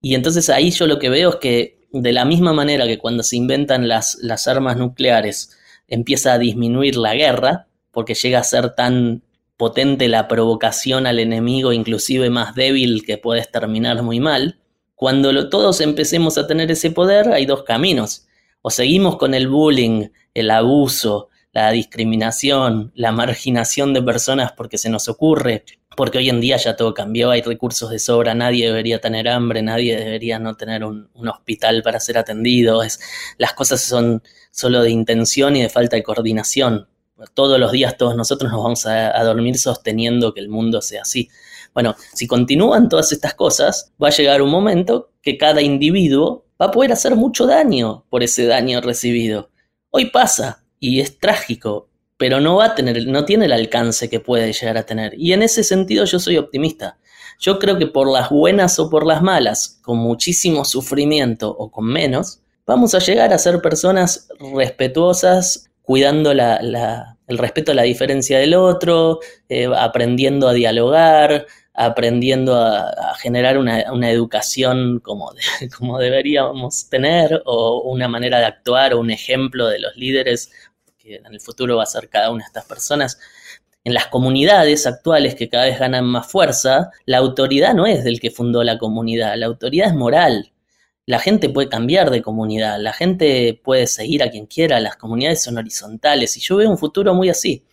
Y 0.00 0.14
entonces 0.14 0.50
ahí 0.50 0.70
yo 0.70 0.86
lo 0.86 0.98
que 0.98 1.08
veo 1.08 1.30
es 1.30 1.36
que 1.36 1.88
de 1.92 2.12
la 2.12 2.24
misma 2.24 2.52
manera 2.52 2.86
que 2.86 2.98
cuando 2.98 3.22
se 3.22 3.36
inventan 3.36 3.88
las, 3.88 4.18
las 4.20 4.46
armas 4.48 4.76
nucleares 4.76 5.56
empieza 5.88 6.34
a 6.34 6.38
disminuir 6.38 6.96
la 6.96 7.14
guerra, 7.14 7.68
porque 7.90 8.14
llega 8.14 8.38
a 8.38 8.44
ser 8.44 8.74
tan 8.74 9.22
potente 9.56 10.08
la 10.08 10.28
provocación 10.28 11.06
al 11.06 11.18
enemigo, 11.18 11.72
inclusive 11.72 12.28
más 12.28 12.54
débil, 12.54 13.04
que 13.06 13.18
puedes 13.18 13.50
terminar 13.50 14.02
muy 14.02 14.20
mal. 14.20 14.58
Cuando 14.94 15.48
todos 15.48 15.80
empecemos 15.80 16.36
a 16.36 16.46
tener 16.46 16.70
ese 16.70 16.90
poder, 16.90 17.28
hay 17.28 17.46
dos 17.46 17.62
caminos. 17.62 18.26
O 18.60 18.70
seguimos 18.70 19.16
con 19.16 19.34
el 19.34 19.48
bullying, 19.48 20.08
el 20.34 20.50
abuso, 20.50 21.28
la 21.52 21.70
discriminación, 21.70 22.92
la 22.94 23.12
marginación 23.12 23.92
de 23.92 24.02
personas 24.02 24.52
porque 24.52 24.78
se 24.78 24.88
nos 24.88 25.08
ocurre, 25.08 25.64
porque 25.96 26.18
hoy 26.18 26.30
en 26.30 26.40
día 26.40 26.56
ya 26.56 26.76
todo 26.76 26.94
cambió, 26.94 27.30
hay 27.30 27.42
recursos 27.42 27.90
de 27.90 27.98
sobra, 27.98 28.34
nadie 28.34 28.66
debería 28.66 29.00
tener 29.00 29.28
hambre, 29.28 29.62
nadie 29.62 29.96
debería 29.96 30.38
no 30.38 30.54
tener 30.56 30.82
un, 30.84 31.10
hospital 31.28 31.82
para 31.82 32.00
ser 32.00 32.16
atendido, 32.16 32.82
es, 32.82 33.00
las 33.36 33.52
cosas 33.52 33.82
son 33.82 34.22
solo 34.50 34.82
de 34.82 34.90
intención 34.90 35.54
y 35.56 35.62
de 35.62 35.68
falta 35.68 35.96
de 35.96 36.02
coordinación. 36.02 36.88
Todos 37.34 37.60
los 37.60 37.70
días 37.70 37.96
todos 37.96 38.16
nosotros 38.16 38.50
nos 38.50 38.62
vamos 38.62 38.86
a, 38.86 39.16
a 39.16 39.22
dormir 39.22 39.58
sosteniendo 39.58 40.34
que 40.34 40.40
el 40.40 40.48
mundo 40.48 40.80
sea 40.80 41.02
así. 41.02 41.28
Bueno, 41.74 41.94
si 42.14 42.26
continúan 42.26 42.88
todas 42.88 43.12
estas 43.12 43.34
cosas, 43.34 43.92
va 44.02 44.08
a 44.08 44.10
llegar 44.10 44.42
un 44.42 44.50
momento 44.50 45.10
que 45.22 45.38
cada 45.38 45.62
individuo 45.62 46.46
va 46.60 46.66
a 46.66 46.70
poder 46.70 46.92
hacer 46.92 47.14
mucho 47.14 47.46
daño 47.46 48.04
por 48.10 48.22
ese 48.22 48.46
daño 48.46 48.80
recibido. 48.80 49.50
Hoy 49.90 50.06
pasa 50.06 50.61
y 50.82 50.98
es 50.98 51.20
trágico, 51.20 51.88
pero 52.16 52.40
no 52.40 52.56
va 52.56 52.64
a 52.66 52.74
tener, 52.74 53.06
no 53.06 53.24
tiene 53.24 53.44
el 53.44 53.52
alcance 53.52 54.10
que 54.10 54.18
puede 54.18 54.52
llegar 54.52 54.76
a 54.76 54.82
tener. 54.82 55.14
Y 55.16 55.32
en 55.32 55.42
ese 55.42 55.62
sentido 55.62 56.04
yo 56.04 56.18
soy 56.18 56.38
optimista. 56.38 56.98
Yo 57.38 57.60
creo 57.60 57.78
que 57.78 57.86
por 57.86 58.10
las 58.10 58.30
buenas 58.30 58.80
o 58.80 58.90
por 58.90 59.06
las 59.06 59.22
malas, 59.22 59.78
con 59.82 59.98
muchísimo 59.98 60.64
sufrimiento 60.64 61.50
o 61.56 61.70
con 61.70 61.84
menos, 61.84 62.40
vamos 62.66 62.96
a 62.96 62.98
llegar 62.98 63.32
a 63.32 63.38
ser 63.38 63.62
personas 63.62 64.28
respetuosas, 64.56 65.70
cuidando 65.82 66.32
el 66.32 67.38
respeto 67.38 67.70
a 67.70 67.76
la 67.76 67.82
diferencia 67.82 68.40
del 68.40 68.54
otro, 68.54 69.20
eh, 69.48 69.68
aprendiendo 69.72 70.48
a 70.48 70.52
dialogar, 70.52 71.46
aprendiendo 71.74 72.56
a, 72.56 73.14
generar 73.18 73.56
una, 73.56 74.10
educación 74.10 75.00
como, 75.00 75.32
como 75.78 75.98
deberíamos 75.98 76.88
tener, 76.88 77.42
o 77.44 77.82
una 77.82 78.08
manera 78.08 78.38
de 78.40 78.46
actuar, 78.46 78.94
o 78.94 79.00
un 79.00 79.10
ejemplo 79.10 79.68
de 79.68 79.78
los 79.78 79.96
líderes 79.96 80.50
que 81.02 81.16
en 81.16 81.26
el 81.26 81.40
futuro 81.40 81.76
va 81.76 81.82
a 81.82 81.86
ser 81.86 82.08
cada 82.08 82.30
una 82.30 82.44
de 82.44 82.46
estas 82.46 82.64
personas. 82.64 83.18
En 83.84 83.94
las 83.94 84.06
comunidades 84.06 84.86
actuales 84.86 85.34
que 85.34 85.48
cada 85.48 85.64
vez 85.64 85.78
ganan 85.78 86.04
más 86.04 86.30
fuerza, 86.30 86.90
la 87.04 87.18
autoridad 87.18 87.74
no 87.74 87.86
es 87.86 88.04
del 88.04 88.20
que 88.20 88.30
fundó 88.30 88.62
la 88.62 88.78
comunidad, 88.78 89.36
la 89.36 89.46
autoridad 89.46 89.88
es 89.88 89.94
moral. 89.94 90.52
La 91.04 91.18
gente 91.18 91.48
puede 91.48 91.68
cambiar 91.68 92.10
de 92.10 92.22
comunidad, 92.22 92.78
la 92.78 92.92
gente 92.92 93.60
puede 93.64 93.88
seguir 93.88 94.22
a 94.22 94.30
quien 94.30 94.46
quiera, 94.46 94.78
las 94.78 94.96
comunidades 94.96 95.42
son 95.42 95.58
horizontales 95.58 96.36
y 96.36 96.40
yo 96.40 96.56
veo 96.56 96.70
un 96.70 96.78
futuro 96.78 97.12
muy 97.12 97.28
así. 97.28 97.64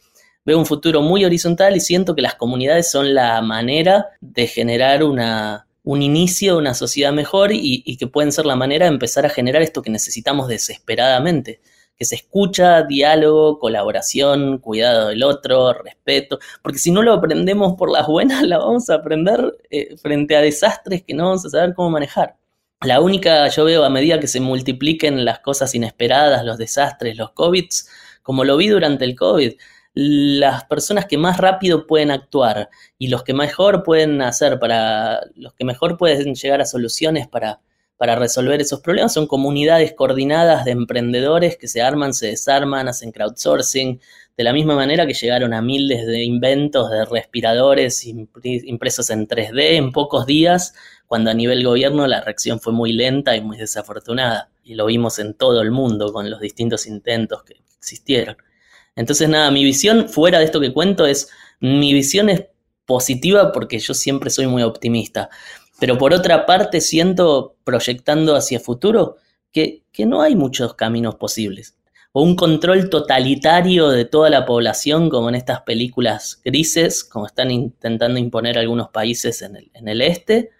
Veo 0.43 0.57
un 0.57 0.65
futuro 0.65 1.03
muy 1.03 1.25
horizontal 1.25 1.75
y 1.75 1.79
siento 1.79 2.15
que 2.15 2.23
las 2.23 2.33
comunidades 2.33 2.89
son 2.89 3.13
la 3.13 3.39
manera 3.43 4.07
de 4.19 4.47
generar 4.47 5.03
una, 5.03 5.67
un 5.83 6.01
inicio 6.01 6.57
una 6.57 6.73
sociedad 6.73 7.13
mejor 7.13 7.51
y 7.53 7.97
que 7.97 8.07
pueden 8.07 8.31
ser 8.31 8.47
la 8.47 8.55
manera 8.55 8.87
de 8.87 8.93
empezar 8.93 9.27
a 9.27 9.29
generar 9.29 9.61
esto 9.61 9.83
que 9.83 9.91
necesitamos 9.91 10.47
desesperadamente 10.47 11.59
que 11.99 12.05
se 12.05 12.15
escucha, 12.15 12.83
diálogo, 12.83 13.59
colaboración, 13.59 14.59
cuidado 14.59 15.09
del 15.09 15.21
otro, 15.21 15.73
respeto, 15.73 16.39
porque 16.63 16.79
si 16.79 16.91
no 16.91 17.03
lo 17.03 17.11
aprendemos 17.11 17.75
por 17.75 17.91
las 17.91 18.07
buenas, 18.07 18.41
la 18.47 18.57
vamos 18.57 18.89
a 18.89 18.95
aprender 18.95 19.57
eh, 19.69 19.97
frente 19.97 20.37
a 20.37 20.41
desastres 20.41 21.03
que 21.03 21.13
no 21.13 21.25
vamos 21.25 21.45
a 21.45 21.49
saber 21.49 21.73
cómo 21.75 21.89
manejar. 21.89 22.37
La 22.81 23.01
única, 23.01 23.49
yo 23.49 23.65
veo 23.65 23.83
a 23.83 23.89
medida 23.89 24.21
que 24.21 24.27
se 24.27 24.39
multipliquen 24.39 25.25
las 25.25 25.39
cosas 25.39 25.75
inesperadas, 25.75 26.45
los 26.45 26.57
desastres, 26.57 27.17
los 27.17 27.31
COVID, 27.33 27.65
como 28.23 28.45
lo 28.45 28.55
vi 28.55 28.69
durante 28.69 29.03
el 29.03 29.15
COVID, 29.15 29.53
las 29.93 30.63
personas 30.65 31.05
que 31.05 31.17
más 31.17 31.37
rápido 31.37 31.85
pueden 31.85 32.11
actuar 32.11 32.69
y 32.97 33.09
los 33.09 33.23
que 33.23 33.33
mejor 33.33 33.83
pueden 33.83 34.21
hacer 34.21 34.59
para, 34.59 35.19
los 35.35 35.53
que 35.53 35.65
mejor 35.65 35.97
pueden 35.97 36.35
llegar 36.35 36.61
a 36.61 36.65
soluciones 36.65 37.27
para 37.27 37.59
para 37.99 38.15
resolver 38.15 38.61
esos 38.61 38.79
problemas. 38.79 39.13
Son 39.13 39.27
comunidades 39.27 39.93
coordinadas 39.93 40.63
de 40.63 40.71
emprendedores 40.71 41.57
que 41.57 41.67
se 41.67 41.81
arman, 41.81 42.13
se 42.13 42.27
desarman, 42.27 42.87
hacen 42.87 43.11
crowdsourcing, 43.11 43.99
de 44.37 44.43
la 44.45 44.53
misma 44.53 44.73
manera 44.73 45.05
que 45.05 45.13
llegaron 45.13 45.53
a 45.53 45.61
miles 45.61 46.07
de 46.07 46.23
inventos 46.23 46.89
de 46.89 47.03
respiradores 47.03 48.05
impresos 48.05 49.09
en 49.09 49.27
3D 49.27 49.75
en 49.75 49.91
pocos 49.91 50.25
días, 50.25 50.73
cuando 51.07 51.29
a 51.29 51.33
nivel 51.33 51.61
gobierno 51.61 52.07
la 52.07 52.21
reacción 52.21 52.61
fue 52.61 52.71
muy 52.71 52.93
lenta 52.93 53.35
y 53.35 53.41
muy 53.41 53.57
desafortunada. 53.57 54.49
Y 54.63 54.75
lo 54.75 54.85
vimos 54.85 55.19
en 55.19 55.33
todo 55.33 55.61
el 55.61 55.71
mundo 55.71 56.13
con 56.13 56.29
los 56.29 56.39
distintos 56.39 56.87
intentos 56.87 57.43
que 57.43 57.55
existieron. 57.77 58.37
Entonces, 58.95 59.27
nada, 59.27 59.51
mi 59.51 59.65
visión 59.65 60.07
fuera 60.07 60.39
de 60.39 60.45
esto 60.45 60.61
que 60.61 60.71
cuento 60.71 61.05
es, 61.05 61.29
mi 61.59 61.93
visión 61.93 62.29
es 62.29 62.45
positiva 62.85 63.51
porque 63.51 63.77
yo 63.77 63.93
siempre 63.93 64.29
soy 64.29 64.47
muy 64.47 64.63
optimista. 64.63 65.29
Pero 65.79 65.97
por 65.97 66.13
otra 66.13 66.45
parte 66.45 66.81
siento, 66.81 67.55
proyectando 67.63 68.35
hacia 68.35 68.59
futuro, 68.59 69.15
que, 69.51 69.83
no 70.05 70.21
hay 70.21 70.35
muchos 70.35 70.75
caminos 70.75 71.15
posibles. 71.15 71.77
O 72.11 72.23
un 72.23 72.35
control 72.35 72.89
totalitario 72.89 73.89
de 73.89 74.05
toda 74.05 74.29
la 74.29 74.45
población, 74.45 75.09
como 75.09 75.29
en 75.29 75.35
estas 75.35 75.61
películas 75.61 76.41
grises, 76.43 77.03
como 77.03 77.25
están 77.27 77.51
intentando 77.51 78.17
imponer 78.19 78.57
algunos 78.57 78.89
países 78.89 79.41
en 79.41 79.57
el, 79.57 79.71
en 79.73 79.87
el 79.87 80.01
este, 80.01 80.51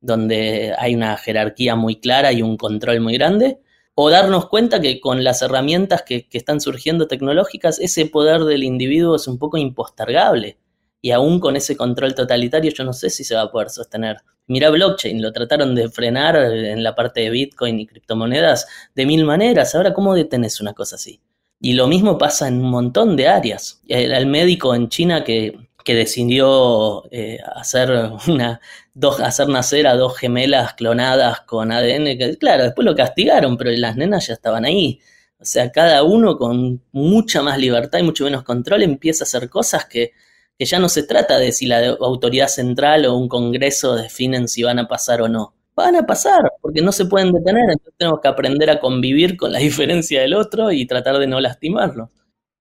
donde 0.00 0.74
hay 0.78 0.94
una 0.94 1.16
jerarquía 1.16 1.76
muy 1.76 1.96
clara 1.96 2.32
y 2.32 2.42
un 2.42 2.56
control 2.56 3.00
muy 3.00 3.14
grande. 3.14 3.60
O 3.96 4.10
darnos 4.10 4.48
cuenta 4.48 4.80
que 4.80 5.00
con 5.00 5.22
las 5.22 5.42
herramientas 5.42 6.02
que, 6.02 6.28
que 6.28 6.38
están 6.38 6.60
surgiendo 6.60 7.06
tecnológicas, 7.06 7.78
ese 7.78 8.06
poder 8.06 8.42
del 8.42 8.64
individuo 8.64 9.16
es 9.16 9.28
un 9.28 9.38
poco 9.38 9.56
impostergable. 9.56 10.58
Y 11.04 11.10
aún 11.10 11.38
con 11.38 11.54
ese 11.54 11.76
control 11.76 12.14
totalitario, 12.14 12.72
yo 12.72 12.82
no 12.82 12.94
sé 12.94 13.10
si 13.10 13.24
se 13.24 13.34
va 13.34 13.42
a 13.42 13.50
poder 13.50 13.68
sostener 13.68 14.16
Mira 14.46 14.70
blockchain, 14.70 15.20
lo 15.20 15.32
trataron 15.32 15.74
de 15.74 15.90
frenar 15.90 16.34
en 16.36 16.82
la 16.82 16.94
parte 16.94 17.20
de 17.20 17.28
Bitcoin 17.28 17.78
y 17.78 17.86
criptomonedas 17.86 18.66
de 18.94 19.04
mil 19.04 19.26
maneras. 19.26 19.74
Ahora, 19.74 19.92
¿cómo 19.92 20.14
detenes 20.14 20.62
una 20.62 20.72
cosa 20.72 20.96
así? 20.96 21.20
Y 21.60 21.74
lo 21.74 21.88
mismo 21.88 22.16
pasa 22.16 22.48
en 22.48 22.62
un 22.62 22.70
montón 22.70 23.16
de 23.16 23.28
áreas. 23.28 23.82
El, 23.86 24.24
médico 24.26 24.74
en 24.74 24.88
China 24.88 25.24
que, 25.24 25.58
decidió 25.84 27.04
eh, 27.10 27.38
hacer, 27.54 27.90
una, 28.26 28.62
dos, 28.94 29.20
hacer 29.20 29.50
nacer 29.50 29.86
a 29.86 29.96
dos 29.96 30.16
gemelas 30.16 30.72
clonadas 30.72 31.42
con 31.42 31.70
ADN, 31.70 32.16
que 32.16 32.38
claro, 32.40 32.64
después 32.64 32.86
lo 32.86 32.96
castigaron, 32.96 33.58
pero 33.58 33.72
las 33.72 33.94
nenas 33.96 34.26
ya 34.28 34.32
estaban 34.32 34.64
ahí. 34.64 35.00
O 35.38 35.44
sea, 35.44 35.70
cada 35.70 36.02
uno 36.02 36.38
con 36.38 36.82
mucha 36.92 37.42
más 37.42 37.58
libertad 37.58 37.98
y 37.98 38.04
mucho 38.04 38.24
menos 38.24 38.42
control 38.42 38.82
empieza 38.84 39.24
a 39.24 39.26
hacer 39.26 39.50
cosas 39.50 39.84
que 39.84 40.12
que 40.58 40.64
ya 40.64 40.78
no 40.78 40.88
se 40.88 41.02
trata 41.02 41.38
de 41.38 41.52
si 41.52 41.66
la 41.66 41.96
autoridad 42.00 42.48
central 42.48 43.06
o 43.06 43.16
un 43.16 43.28
congreso 43.28 43.96
definen 43.96 44.48
si 44.48 44.62
van 44.62 44.78
a 44.78 44.88
pasar 44.88 45.22
o 45.22 45.28
no. 45.28 45.54
Van 45.76 45.96
a 45.96 46.06
pasar, 46.06 46.52
porque 46.60 46.82
no 46.82 46.92
se 46.92 47.06
pueden 47.06 47.32
detener, 47.32 47.64
entonces 47.64 47.94
tenemos 47.98 48.20
que 48.20 48.28
aprender 48.28 48.70
a 48.70 48.80
convivir 48.80 49.36
con 49.36 49.52
la 49.52 49.58
diferencia 49.68 50.20
del 50.20 50.34
otro 50.34 50.70
y 50.70 50.86
tratar 50.86 51.18
de 51.18 51.26
no 51.26 51.40
lastimarlo. 51.40 52.10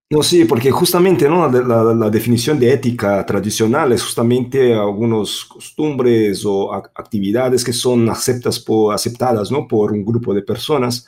No, 0.10 0.22
sí, 0.22 0.46
porque 0.46 0.70
justamente 0.70 1.28
¿no? 1.28 1.50
la, 1.50 2.10
definición 2.12 2.60
de 2.60 2.72
ética 2.72 3.26
tradicional 3.26 3.94
es 3.94 4.04
justamente 4.04 4.72
algunas 4.72 5.44
costumbres 5.46 6.46
o 6.46 6.72
actividades 6.72 7.64
que 7.64 7.74
son 7.74 8.08
aceptas 8.10 8.60
por, 8.60 8.94
aceptadas 8.94 9.50
¿no? 9.50 9.68
por 9.68 9.92
un 9.92 10.06
grupo 10.06 10.34
de 10.36 10.44
personas. 10.44 11.08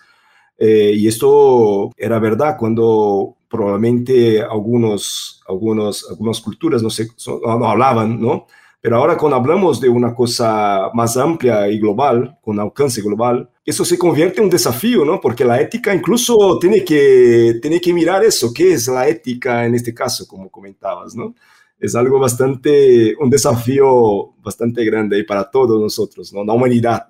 Eh, 0.57 0.93
y 0.95 1.07
esto 1.07 1.91
era 1.95 2.17
verdad 2.17 2.55
cuando 2.57 3.37
probablemente 3.55 4.41
algunos, 4.41 5.41
algunos, 5.47 6.05
algunas 6.09 6.39
culturas 6.41 6.81
no, 6.81 6.89
se, 6.89 7.07
no 7.25 7.65
hablaban, 7.67 8.19
¿no? 8.19 8.47
Pero 8.85 8.97
ahora 8.97 9.17
cuando 9.17 9.37
hablamos 9.37 9.81
de 9.81 9.89
una 9.89 10.13
cosa 10.13 10.91
más 10.93 11.17
amplia 11.17 11.67
y 11.69 11.79
global, 11.79 12.37
con 12.39 12.59
alcance 12.59 13.01
global, 13.01 13.49
eso 13.65 13.83
se 13.83 13.97
convierte 13.97 14.37
en 14.37 14.43
un 14.43 14.49
desafío, 14.51 15.03
¿no? 15.03 15.19
Porque 15.19 15.43
la 15.43 15.59
ética 15.59 15.91
incluso 15.91 16.59
tiene 16.59 16.85
que, 16.85 17.57
tiene 17.59 17.81
que 17.81 17.91
mirar 17.91 18.23
eso, 18.23 18.53
¿qué 18.53 18.73
es 18.73 18.87
la 18.87 19.07
ética 19.07 19.65
en 19.65 19.73
este 19.73 19.91
caso, 19.91 20.27
como 20.27 20.51
comentabas, 20.51 21.15
¿no? 21.15 21.33
Es 21.79 21.95
algo 21.95 22.19
bastante, 22.19 23.15
un 23.19 23.29
desafío 23.29 24.35
bastante 24.37 24.85
grande 24.85 25.23
para 25.23 25.49
todos 25.49 25.81
nosotros, 25.81 26.31
¿no? 26.31 26.45
La 26.45 26.53
humanidad. 26.53 27.07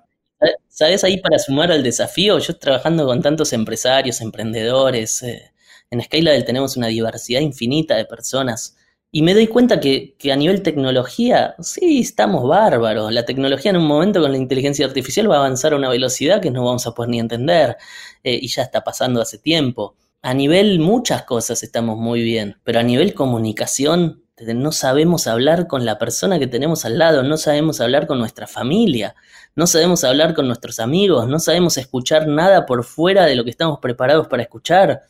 ¿Sabes 0.68 1.04
ahí 1.04 1.20
para 1.20 1.38
sumar 1.38 1.70
al 1.70 1.82
desafío? 1.82 2.38
Yo 2.38 2.56
trabajando 2.56 3.04
con 3.04 3.20
tantos 3.20 3.52
empresarios, 3.52 4.22
emprendedores, 4.22 5.22
eh, 5.22 5.52
en 5.90 6.02
Scalable 6.02 6.42
tenemos 6.42 6.76
una 6.76 6.88
diversidad 6.88 7.40
infinita 7.40 7.96
de 7.96 8.04
personas. 8.04 8.76
Y 9.12 9.22
me 9.22 9.34
doy 9.34 9.46
cuenta 9.46 9.80
que, 9.80 10.16
a 10.30 10.36
nivel 10.36 10.62
tecnología, 10.62 11.54
sí, 11.60 12.00
estamos 12.00 12.46
bárbaros. 12.46 13.12
La 13.12 13.24
tecnología 13.24 13.70
en 13.70 13.78
un 13.78 13.86
momento 13.86 14.20
con 14.20 14.32
la 14.32 14.38
inteligencia 14.38 14.84
artificial 14.84 15.30
va 15.30 15.36
a 15.36 15.38
avanzar 15.38 15.72
a 15.72 15.76
una 15.76 15.88
velocidad 15.88 16.42
que 16.42 16.50
no 16.50 16.64
vamos 16.64 16.86
a 16.86 16.92
poder 16.92 17.10
ni 17.10 17.20
entender. 17.20 17.76
Eh, 18.24 18.38
y 18.42 18.48
ya 18.48 18.62
está 18.62 18.84
pasando 18.84 19.22
hace 19.22 19.38
tiempo. 19.38 19.96
A 20.22 20.34
nivel 20.34 20.80
muchas 20.80 21.22
cosas 21.22 21.62
estamos 21.62 21.98
muy 21.98 22.22
bien, 22.22 22.56
pero 22.64 22.80
a 22.80 22.82
nivel 22.82 23.14
comunicación 23.14 24.22
no 24.38 24.72
sabemos 24.72 25.26
hablar 25.26 25.66
con 25.66 25.86
la 25.86 25.98
persona 25.98 26.38
que 26.38 26.46
tenemos 26.46 26.84
al 26.84 26.98
lado, 26.98 27.22
no 27.22 27.38
sabemos 27.38 27.80
hablar 27.80 28.06
con 28.06 28.18
nuestra 28.18 28.46
familia, 28.46 29.14
no 29.54 29.66
sabemos 29.66 30.04
hablar 30.04 30.34
con 30.34 30.46
nuestros 30.46 30.78
amigos, 30.78 31.26
no 31.26 31.38
sabemos 31.38 31.78
escuchar 31.78 32.26
nada 32.28 32.66
por 32.66 32.84
fuera 32.84 33.24
de 33.24 33.34
lo 33.34 33.44
que 33.44 33.50
estamos 33.50 33.78
preparados 33.78 34.26
para 34.28 34.42
escuchar 34.42 35.04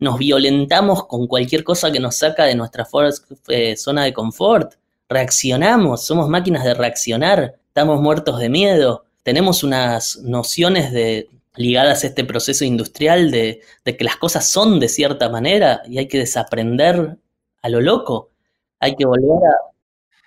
nos 0.00 0.18
violentamos 0.18 1.06
con 1.06 1.26
cualquier 1.26 1.62
cosa 1.62 1.92
que 1.92 2.00
nos 2.00 2.16
saca 2.16 2.44
de 2.44 2.54
nuestra 2.54 2.86
eh, 3.48 3.76
zona 3.76 4.04
de 4.04 4.12
confort, 4.12 4.74
reaccionamos, 5.08 6.04
somos 6.04 6.28
máquinas 6.28 6.64
de 6.64 6.74
reaccionar, 6.74 7.54
estamos 7.68 8.00
muertos 8.00 8.38
de 8.38 8.48
miedo, 8.48 9.04
tenemos 9.22 9.62
unas 9.62 10.18
nociones 10.18 10.92
de, 10.92 11.28
ligadas 11.56 12.04
a 12.04 12.08
este 12.08 12.24
proceso 12.24 12.64
industrial 12.64 13.30
de, 13.30 13.60
de 13.84 13.96
que 13.96 14.04
las 14.04 14.16
cosas 14.16 14.48
son 14.48 14.80
de 14.80 14.88
cierta 14.88 15.28
manera 15.28 15.82
y 15.86 15.98
hay 15.98 16.08
que 16.08 16.18
desaprender 16.18 17.16
a 17.62 17.68
lo 17.68 17.80
loco, 17.80 18.30
hay 18.78 18.96
que 18.96 19.04
volver 19.04 19.38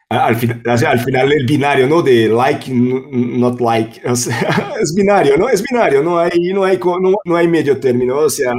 a, 0.10 0.26
al, 0.26 0.36
final, 0.36 0.62
al 0.66 1.00
final 1.00 1.34
el 1.34 1.46
binario, 1.46 1.88
¿no? 1.88 2.04
De 2.04 2.30
like, 2.30 2.72
not 2.72 3.60
like. 3.60 4.00
es 4.82 4.94
binario, 4.94 5.38
¿no? 5.38 5.50
Es 5.50 5.64
binario, 5.64 6.04
no 6.04 6.20
hay, 6.20 6.54
no 6.54 6.64
hay, 6.64 6.78
no, 6.78 7.16
no 7.26 7.36
hay 7.36 7.48
medio 7.48 7.80
término, 7.80 8.18
o 8.20 8.30
sea, 8.30 8.54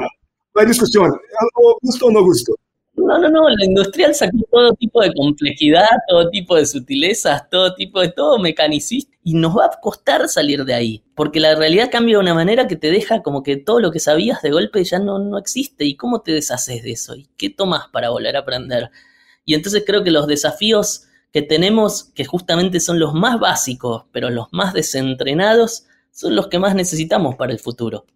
no 0.55 0.65
discusión, 0.65 1.13
gusto 1.83 2.07
o 2.07 2.11
no 2.11 2.23
gusto. 2.23 2.55
No, 2.97 3.19
no, 3.19 3.29
no, 3.29 3.49
la 3.49 3.65
industrial 3.65 4.15
sacó 4.15 4.39
todo 4.53 4.73
tipo 4.75 5.03
de 5.03 5.13
complejidad, 5.13 5.89
todo 6.09 6.31
tipo 6.31 6.55
de 6.55 6.65
sutilezas, 6.65 7.51
todo 7.51 7.75
tipo 7.75 8.01
de 8.01 8.11
todo 8.11 8.39
mecanicista 8.39 9.13
y 9.25 9.35
nos 9.35 9.57
va 9.57 9.67
a 9.67 9.81
costar 9.81 10.29
salir 10.29 10.65
de 10.65 10.75
ahí, 10.75 11.03
porque 11.17 11.41
la 11.41 11.57
realidad 11.57 11.91
cambia 11.91 12.17
de 12.17 12.23
una 12.23 12.35
manera 12.35 12.69
que 12.69 12.77
te 12.77 12.93
deja 12.93 13.23
como 13.23 13.43
que 13.43 13.57
todo 13.57 13.81
lo 13.81 13.91
que 13.91 13.99
sabías 13.99 14.43
de 14.43 14.53
golpe 14.53 14.85
ya 14.85 15.01
no, 15.01 15.19
no 15.19 15.39
existe 15.39 15.85
y 15.85 15.97
cómo 15.97 16.21
te 16.21 16.33
deshaces 16.33 16.85
de 16.85 16.93
eso 16.93 17.17
y 17.17 17.29
qué 17.37 17.51
tomas 17.51 17.89
para 17.89 18.11
volver 18.11 18.37
a 18.37 18.41
aprender. 18.41 18.91
Y 19.45 19.55
entonces 19.55 19.83
creo 19.85 20.05
que 20.05 20.13
los 20.13 20.29
desafíos 20.29 21.07
que 21.33 21.43
tenemos, 21.43 22.05
que 22.15 22.25
justamente 22.25 22.79
son 22.79 23.01
los 23.01 23.13
más 23.13 23.41
básicos, 23.41 24.05
pero 24.13 24.31
los 24.31 24.47
más 24.53 24.73
desentrenados, 24.73 25.87
son 26.13 26.37
los 26.37 26.47
que 26.47 26.61
más 26.61 26.77
necesitamos 26.77 27.35
para 27.35 27.53
el 27.53 27.59
futuro. 27.59 28.07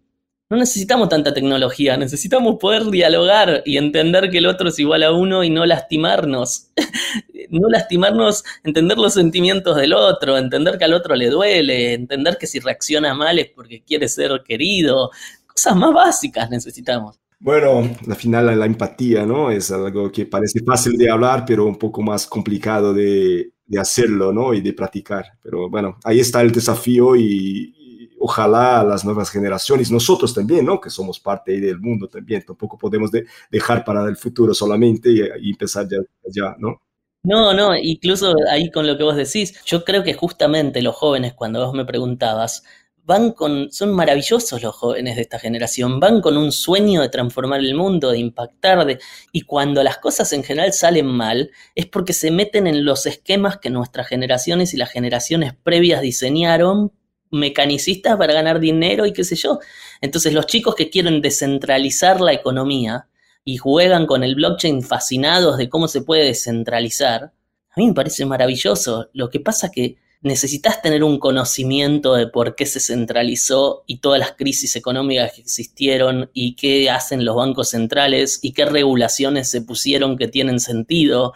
No 0.51 0.57
necesitamos 0.57 1.09
tanta 1.09 1.31
tecnología, 1.31 1.95
necesitamos 1.95 2.57
poder 2.59 2.85
dialogar 2.85 3.61
y 3.65 3.77
entender 3.77 4.31
que 4.31 4.39
el 4.39 4.47
otro 4.47 4.69
es 4.69 4.79
igual 4.79 5.03
a 5.03 5.11
uno 5.11 5.43
y 5.43 5.51
no 5.51 5.63
lastimarnos. 5.63 6.71
no 7.51 7.69
lastimarnos, 7.69 8.43
entender 8.63 8.97
los 8.97 9.13
sentimientos 9.13 9.75
del 9.75 9.93
otro, 9.93 10.37
entender 10.37 10.79
que 10.79 10.85
al 10.85 10.93
otro 10.93 11.15
le 11.15 11.29
duele, 11.29 11.93
entender 11.93 12.37
que 12.39 12.47
si 12.47 12.59
reacciona 12.59 13.13
mal 13.13 13.37
es 13.37 13.51
porque 13.51 13.83
quiere 13.83 14.07
ser 14.07 14.41
querido. 14.43 15.11
Cosas 15.45 15.75
más 15.75 15.93
básicas 15.93 16.49
necesitamos. 16.49 17.19
Bueno, 17.39 17.87
al 18.07 18.15
final 18.15 18.59
la 18.59 18.65
empatía, 18.65 19.27
¿no? 19.27 19.51
Es 19.51 19.69
algo 19.71 20.11
que 20.11 20.25
parece 20.25 20.61
fácil 20.65 20.97
de 20.97 21.11
hablar, 21.11 21.45
pero 21.45 21.65
un 21.65 21.77
poco 21.77 22.01
más 22.01 22.25
complicado 22.25 22.91
de, 22.91 23.51
de 23.69 23.79
hacerlo, 23.79 24.33
¿no? 24.33 24.53
Y 24.53 24.61
de 24.61 24.73
practicar. 24.73 25.25
Pero 25.43 25.69
bueno, 25.69 25.97
ahí 26.03 26.19
está 26.19 26.41
el 26.41 26.51
desafío 26.51 27.15
y, 27.15 27.75
ojalá 28.19 28.83
las 28.83 29.05
nuevas 29.05 29.29
generaciones, 29.29 29.91
nosotros 29.91 30.33
también, 30.33 30.65
¿no? 30.65 30.79
Que 30.79 30.89
somos 30.89 31.19
parte 31.19 31.59
del 31.59 31.79
mundo 31.79 32.07
también, 32.07 32.43
tampoco 32.45 32.77
podemos 32.77 33.09
dejar 33.49 33.83
para 33.83 34.07
el 34.07 34.17
futuro 34.17 34.53
solamente 34.53 35.09
y, 35.09 35.49
empezar 35.49 35.87
ya, 35.89 35.97
ya, 36.25 36.55
¿no? 36.59 36.81
No, 37.23 37.53
no, 37.53 37.75
incluso 37.75 38.33
ahí 38.49 38.71
con 38.71 38.87
lo 38.87 38.97
que 38.97 39.03
vos 39.03 39.15
decís, 39.15 39.61
yo 39.65 39.83
creo 39.83 40.03
que 40.03 40.13
justamente 40.13 40.81
los 40.81 40.95
jóvenes, 40.95 41.33
cuando 41.33 41.65
vos 41.65 41.73
me 41.73 41.83
preguntabas, 41.85 42.63
van 43.09 43.31
con, 43.31 43.71
son 43.71 43.91
maravillosos 43.91 44.61
los 44.61 44.75
jóvenes 44.75 45.15
de 45.15 45.23
esta 45.23 45.39
generación, 45.39 45.99
van 45.99 46.21
con 46.21 46.37
un 46.37 46.51
sueño 46.51 47.01
de 47.01 47.09
transformar 47.09 47.59
el 47.59 47.73
mundo, 47.73 48.11
de 48.11 48.19
impactar, 48.19 48.85
de, 48.85 48.99
y 49.31 49.41
cuando 49.41 49.81
las 49.83 49.97
cosas 49.97 50.31
en 50.31 50.43
general 50.43 50.73
salen 50.73 51.07
mal, 51.07 51.49
es 51.73 51.87
porque 51.87 52.13
se 52.13 52.29
meten 52.29 52.67
en 52.67 52.85
los 52.85 53.07
esquemas 53.07 53.57
que 53.57 53.71
nuestras 53.71 54.07
generaciones 54.07 54.75
y 54.75 54.77
las 54.77 54.91
generaciones 54.91 55.53
previas 55.55 56.01
diseñaron, 56.01 56.93
mecanicistas 57.31 58.17
para 58.17 58.33
ganar 58.33 58.59
dinero 58.59 59.05
y 59.05 59.13
qué 59.13 59.23
sé 59.23 59.35
yo. 59.35 59.59
Entonces 60.01 60.33
los 60.33 60.47
chicos 60.47 60.75
que 60.75 60.89
quieren 60.89 61.21
descentralizar 61.21 62.21
la 62.21 62.33
economía 62.33 63.07
y 63.43 63.57
juegan 63.57 64.05
con 64.05 64.23
el 64.23 64.35
blockchain 64.35 64.83
fascinados 64.83 65.57
de 65.57 65.69
cómo 65.69 65.87
se 65.87 66.01
puede 66.01 66.25
descentralizar, 66.25 67.23
a 67.23 67.73
mí 67.77 67.87
me 67.87 67.93
parece 67.93 68.25
maravilloso. 68.25 69.09
Lo 69.13 69.29
que 69.29 69.39
pasa 69.39 69.71
que 69.71 69.97
necesitas 70.21 70.81
tener 70.81 71.03
un 71.03 71.17
conocimiento 71.17 72.15
de 72.15 72.27
por 72.27 72.55
qué 72.55 72.65
se 72.65 72.79
centralizó 72.79 73.83
y 73.87 73.99
todas 73.99 74.19
las 74.19 74.33
crisis 74.33 74.75
económicas 74.75 75.33
que 75.33 75.41
existieron 75.41 76.29
y 76.33 76.55
qué 76.55 76.89
hacen 76.89 77.23
los 77.23 77.35
bancos 77.35 77.69
centrales 77.69 78.39
y 78.41 78.51
qué 78.51 78.65
regulaciones 78.65 79.49
se 79.49 79.61
pusieron 79.61 80.17
que 80.17 80.27
tienen 80.27 80.59
sentido, 80.59 81.33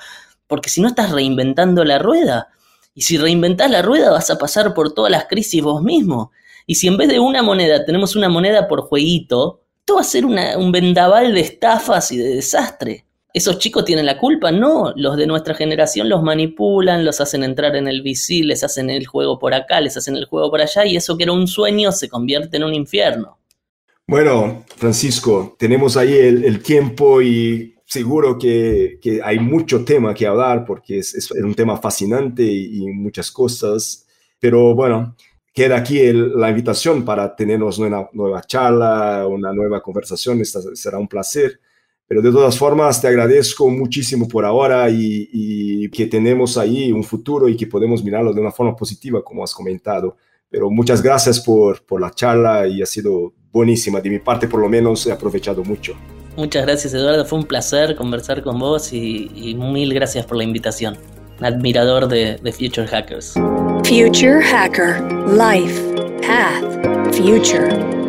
porque 0.48 0.70
si 0.70 0.82
no 0.82 0.90
estás 0.90 1.12
reinventando 1.12 1.86
la 1.86 2.00
rueda. 2.00 2.50
Y 2.94 3.02
si 3.02 3.18
reinventás 3.18 3.70
la 3.72 3.82
rueda 3.82 4.12
vas 4.12 4.30
a 4.30 4.38
pasar 4.38 4.74
por 4.74 4.94
todas 4.94 5.12
las 5.12 5.26
crisis 5.26 5.62
vos 5.62 5.82
mismo. 5.82 6.32
Y 6.66 6.76
si 6.76 6.88
en 6.88 6.98
vez 6.98 7.10
de 7.10 7.20
una 7.20 7.42
moneda 7.42 7.86
tenemos 7.86 8.16
una 8.16 8.30
moneda 8.30 8.68
por 8.68 8.82
jueguito, 8.82 9.62
esto 9.80 9.96
va 9.96 10.02
a 10.02 10.06
ser 10.06 10.26
un 10.26 10.72
vendaval 10.72 11.34
de 11.34 11.42
estafas 11.42 12.12
y 12.12 12.18
de 12.18 12.36
desastre. 12.36 13.06
¿Esos 13.34 13.58
chicos 13.58 13.84
tienen 13.84 14.06
la 14.06 14.20
culpa? 14.20 14.52
No, 14.52 14.94
los 14.96 15.18
de 15.18 15.26
nuestra 15.26 15.56
generación 15.56 16.08
los 16.08 16.22
manipulan, 16.22 17.04
los 17.04 17.20
hacen 17.20 17.44
entrar 17.44 17.76
en 17.76 17.88
el 17.88 18.04
VC, 18.04 18.44
les 18.44 18.64
hacen 18.64 18.92
el 18.92 19.08
juego 19.08 19.40
por 19.40 19.56
acá, 19.56 19.82
les 19.82 19.98
hacen 19.98 20.16
el 20.16 20.26
juego 20.26 20.52
por 20.52 20.62
allá 20.62 20.86
y 20.86 20.96
eso 20.96 21.18
que 21.18 21.24
era 21.24 21.34
un 21.34 21.48
sueño 21.48 21.92
se 21.92 22.10
convierte 22.10 22.58
en 22.58 22.64
un 22.64 22.76
infierno. 22.76 23.40
Bueno, 24.06 24.66
Francisco, 24.78 25.56
tenemos 25.58 25.98
ahí 25.98 26.14
el, 26.14 26.62
tiempo 26.62 27.22
y 27.22 27.73
seguro 27.94 28.40
que, 28.40 29.00
hay 29.24 29.40
mucho 29.40 29.86
tema 29.86 30.14
que 30.16 30.26
hablar 30.26 30.66
porque 30.66 30.98
es, 30.98 31.30
un 31.32 31.54
tema 31.54 31.78
fascinante 31.78 32.44
y, 32.44 32.82
muchas 32.88 33.32
cosas, 33.32 34.08
pero 34.40 34.74
bueno, 34.74 35.16
queda 35.54 35.78
aquí 35.78 36.12
la 36.12 36.50
invitación 36.50 37.06
para 37.06 37.36
tenernos 37.36 37.78
una 37.78 38.10
nueva 38.14 38.42
charla, 38.42 39.28
una 39.28 39.54
nueva 39.54 39.82
conversación, 39.82 40.42
Esta 40.42 40.60
será 40.74 40.98
un 40.98 41.08
placer. 41.08 41.60
Pero 42.06 42.22
de 42.22 42.32
todas 42.32 42.58
formas, 42.58 43.02
te 43.02 43.08
agradezco 43.08 43.70
muchísimo 43.70 44.28
por 44.28 44.44
ahora 44.44 44.90
y, 44.90 45.90
que 45.90 46.08
tenemos 46.08 46.58
ahí 46.58 46.92
un 46.92 47.04
futuro 47.04 47.48
y 47.48 47.56
que 47.56 47.68
podemos 47.68 48.04
mirarlo 48.04 48.34
de 48.34 48.42
una 48.42 48.52
forma 48.52 48.76
positiva, 48.76 49.24
como 49.24 49.44
has 49.44 49.54
comentado. 49.54 50.18
Pero 50.50 50.70
muchas 50.70 51.02
gracias 51.02 51.40
por, 51.40 51.86
por 51.86 52.02
la 52.02 52.12
charla 52.12 52.68
y 52.68 52.82
ha 52.82 52.86
sido 52.86 53.34
buenísima. 53.52 54.02
De 54.02 54.10
mi 54.10 54.20
parte, 54.20 54.48
por 54.48 54.60
lo 54.60 54.68
menos, 54.68 55.06
he 55.06 55.12
aprovechado 55.12 55.64
mucho. 55.64 55.96
Muchas 56.36 56.66
gracias, 56.66 56.94
Eduardo. 56.94 57.26
Fue 57.26 57.40
un 57.40 57.46
placer 57.46 57.96
conversar 57.96 58.42
con 58.42 58.60
vos 58.60 58.92
y, 58.92 59.56
mil 59.58 59.94
gracias 59.94 60.26
por 60.26 60.38
la 60.38 60.44
invitación. 60.44 60.98
Admirador 61.42 62.08
de, 62.08 62.38
de 62.38 62.52
Future 62.52 62.88
Hackers. 62.88 63.34
Future 63.84 64.42
Hacker 64.42 65.02
Life 65.28 65.94
Path 66.22 67.16
Future. 67.16 68.03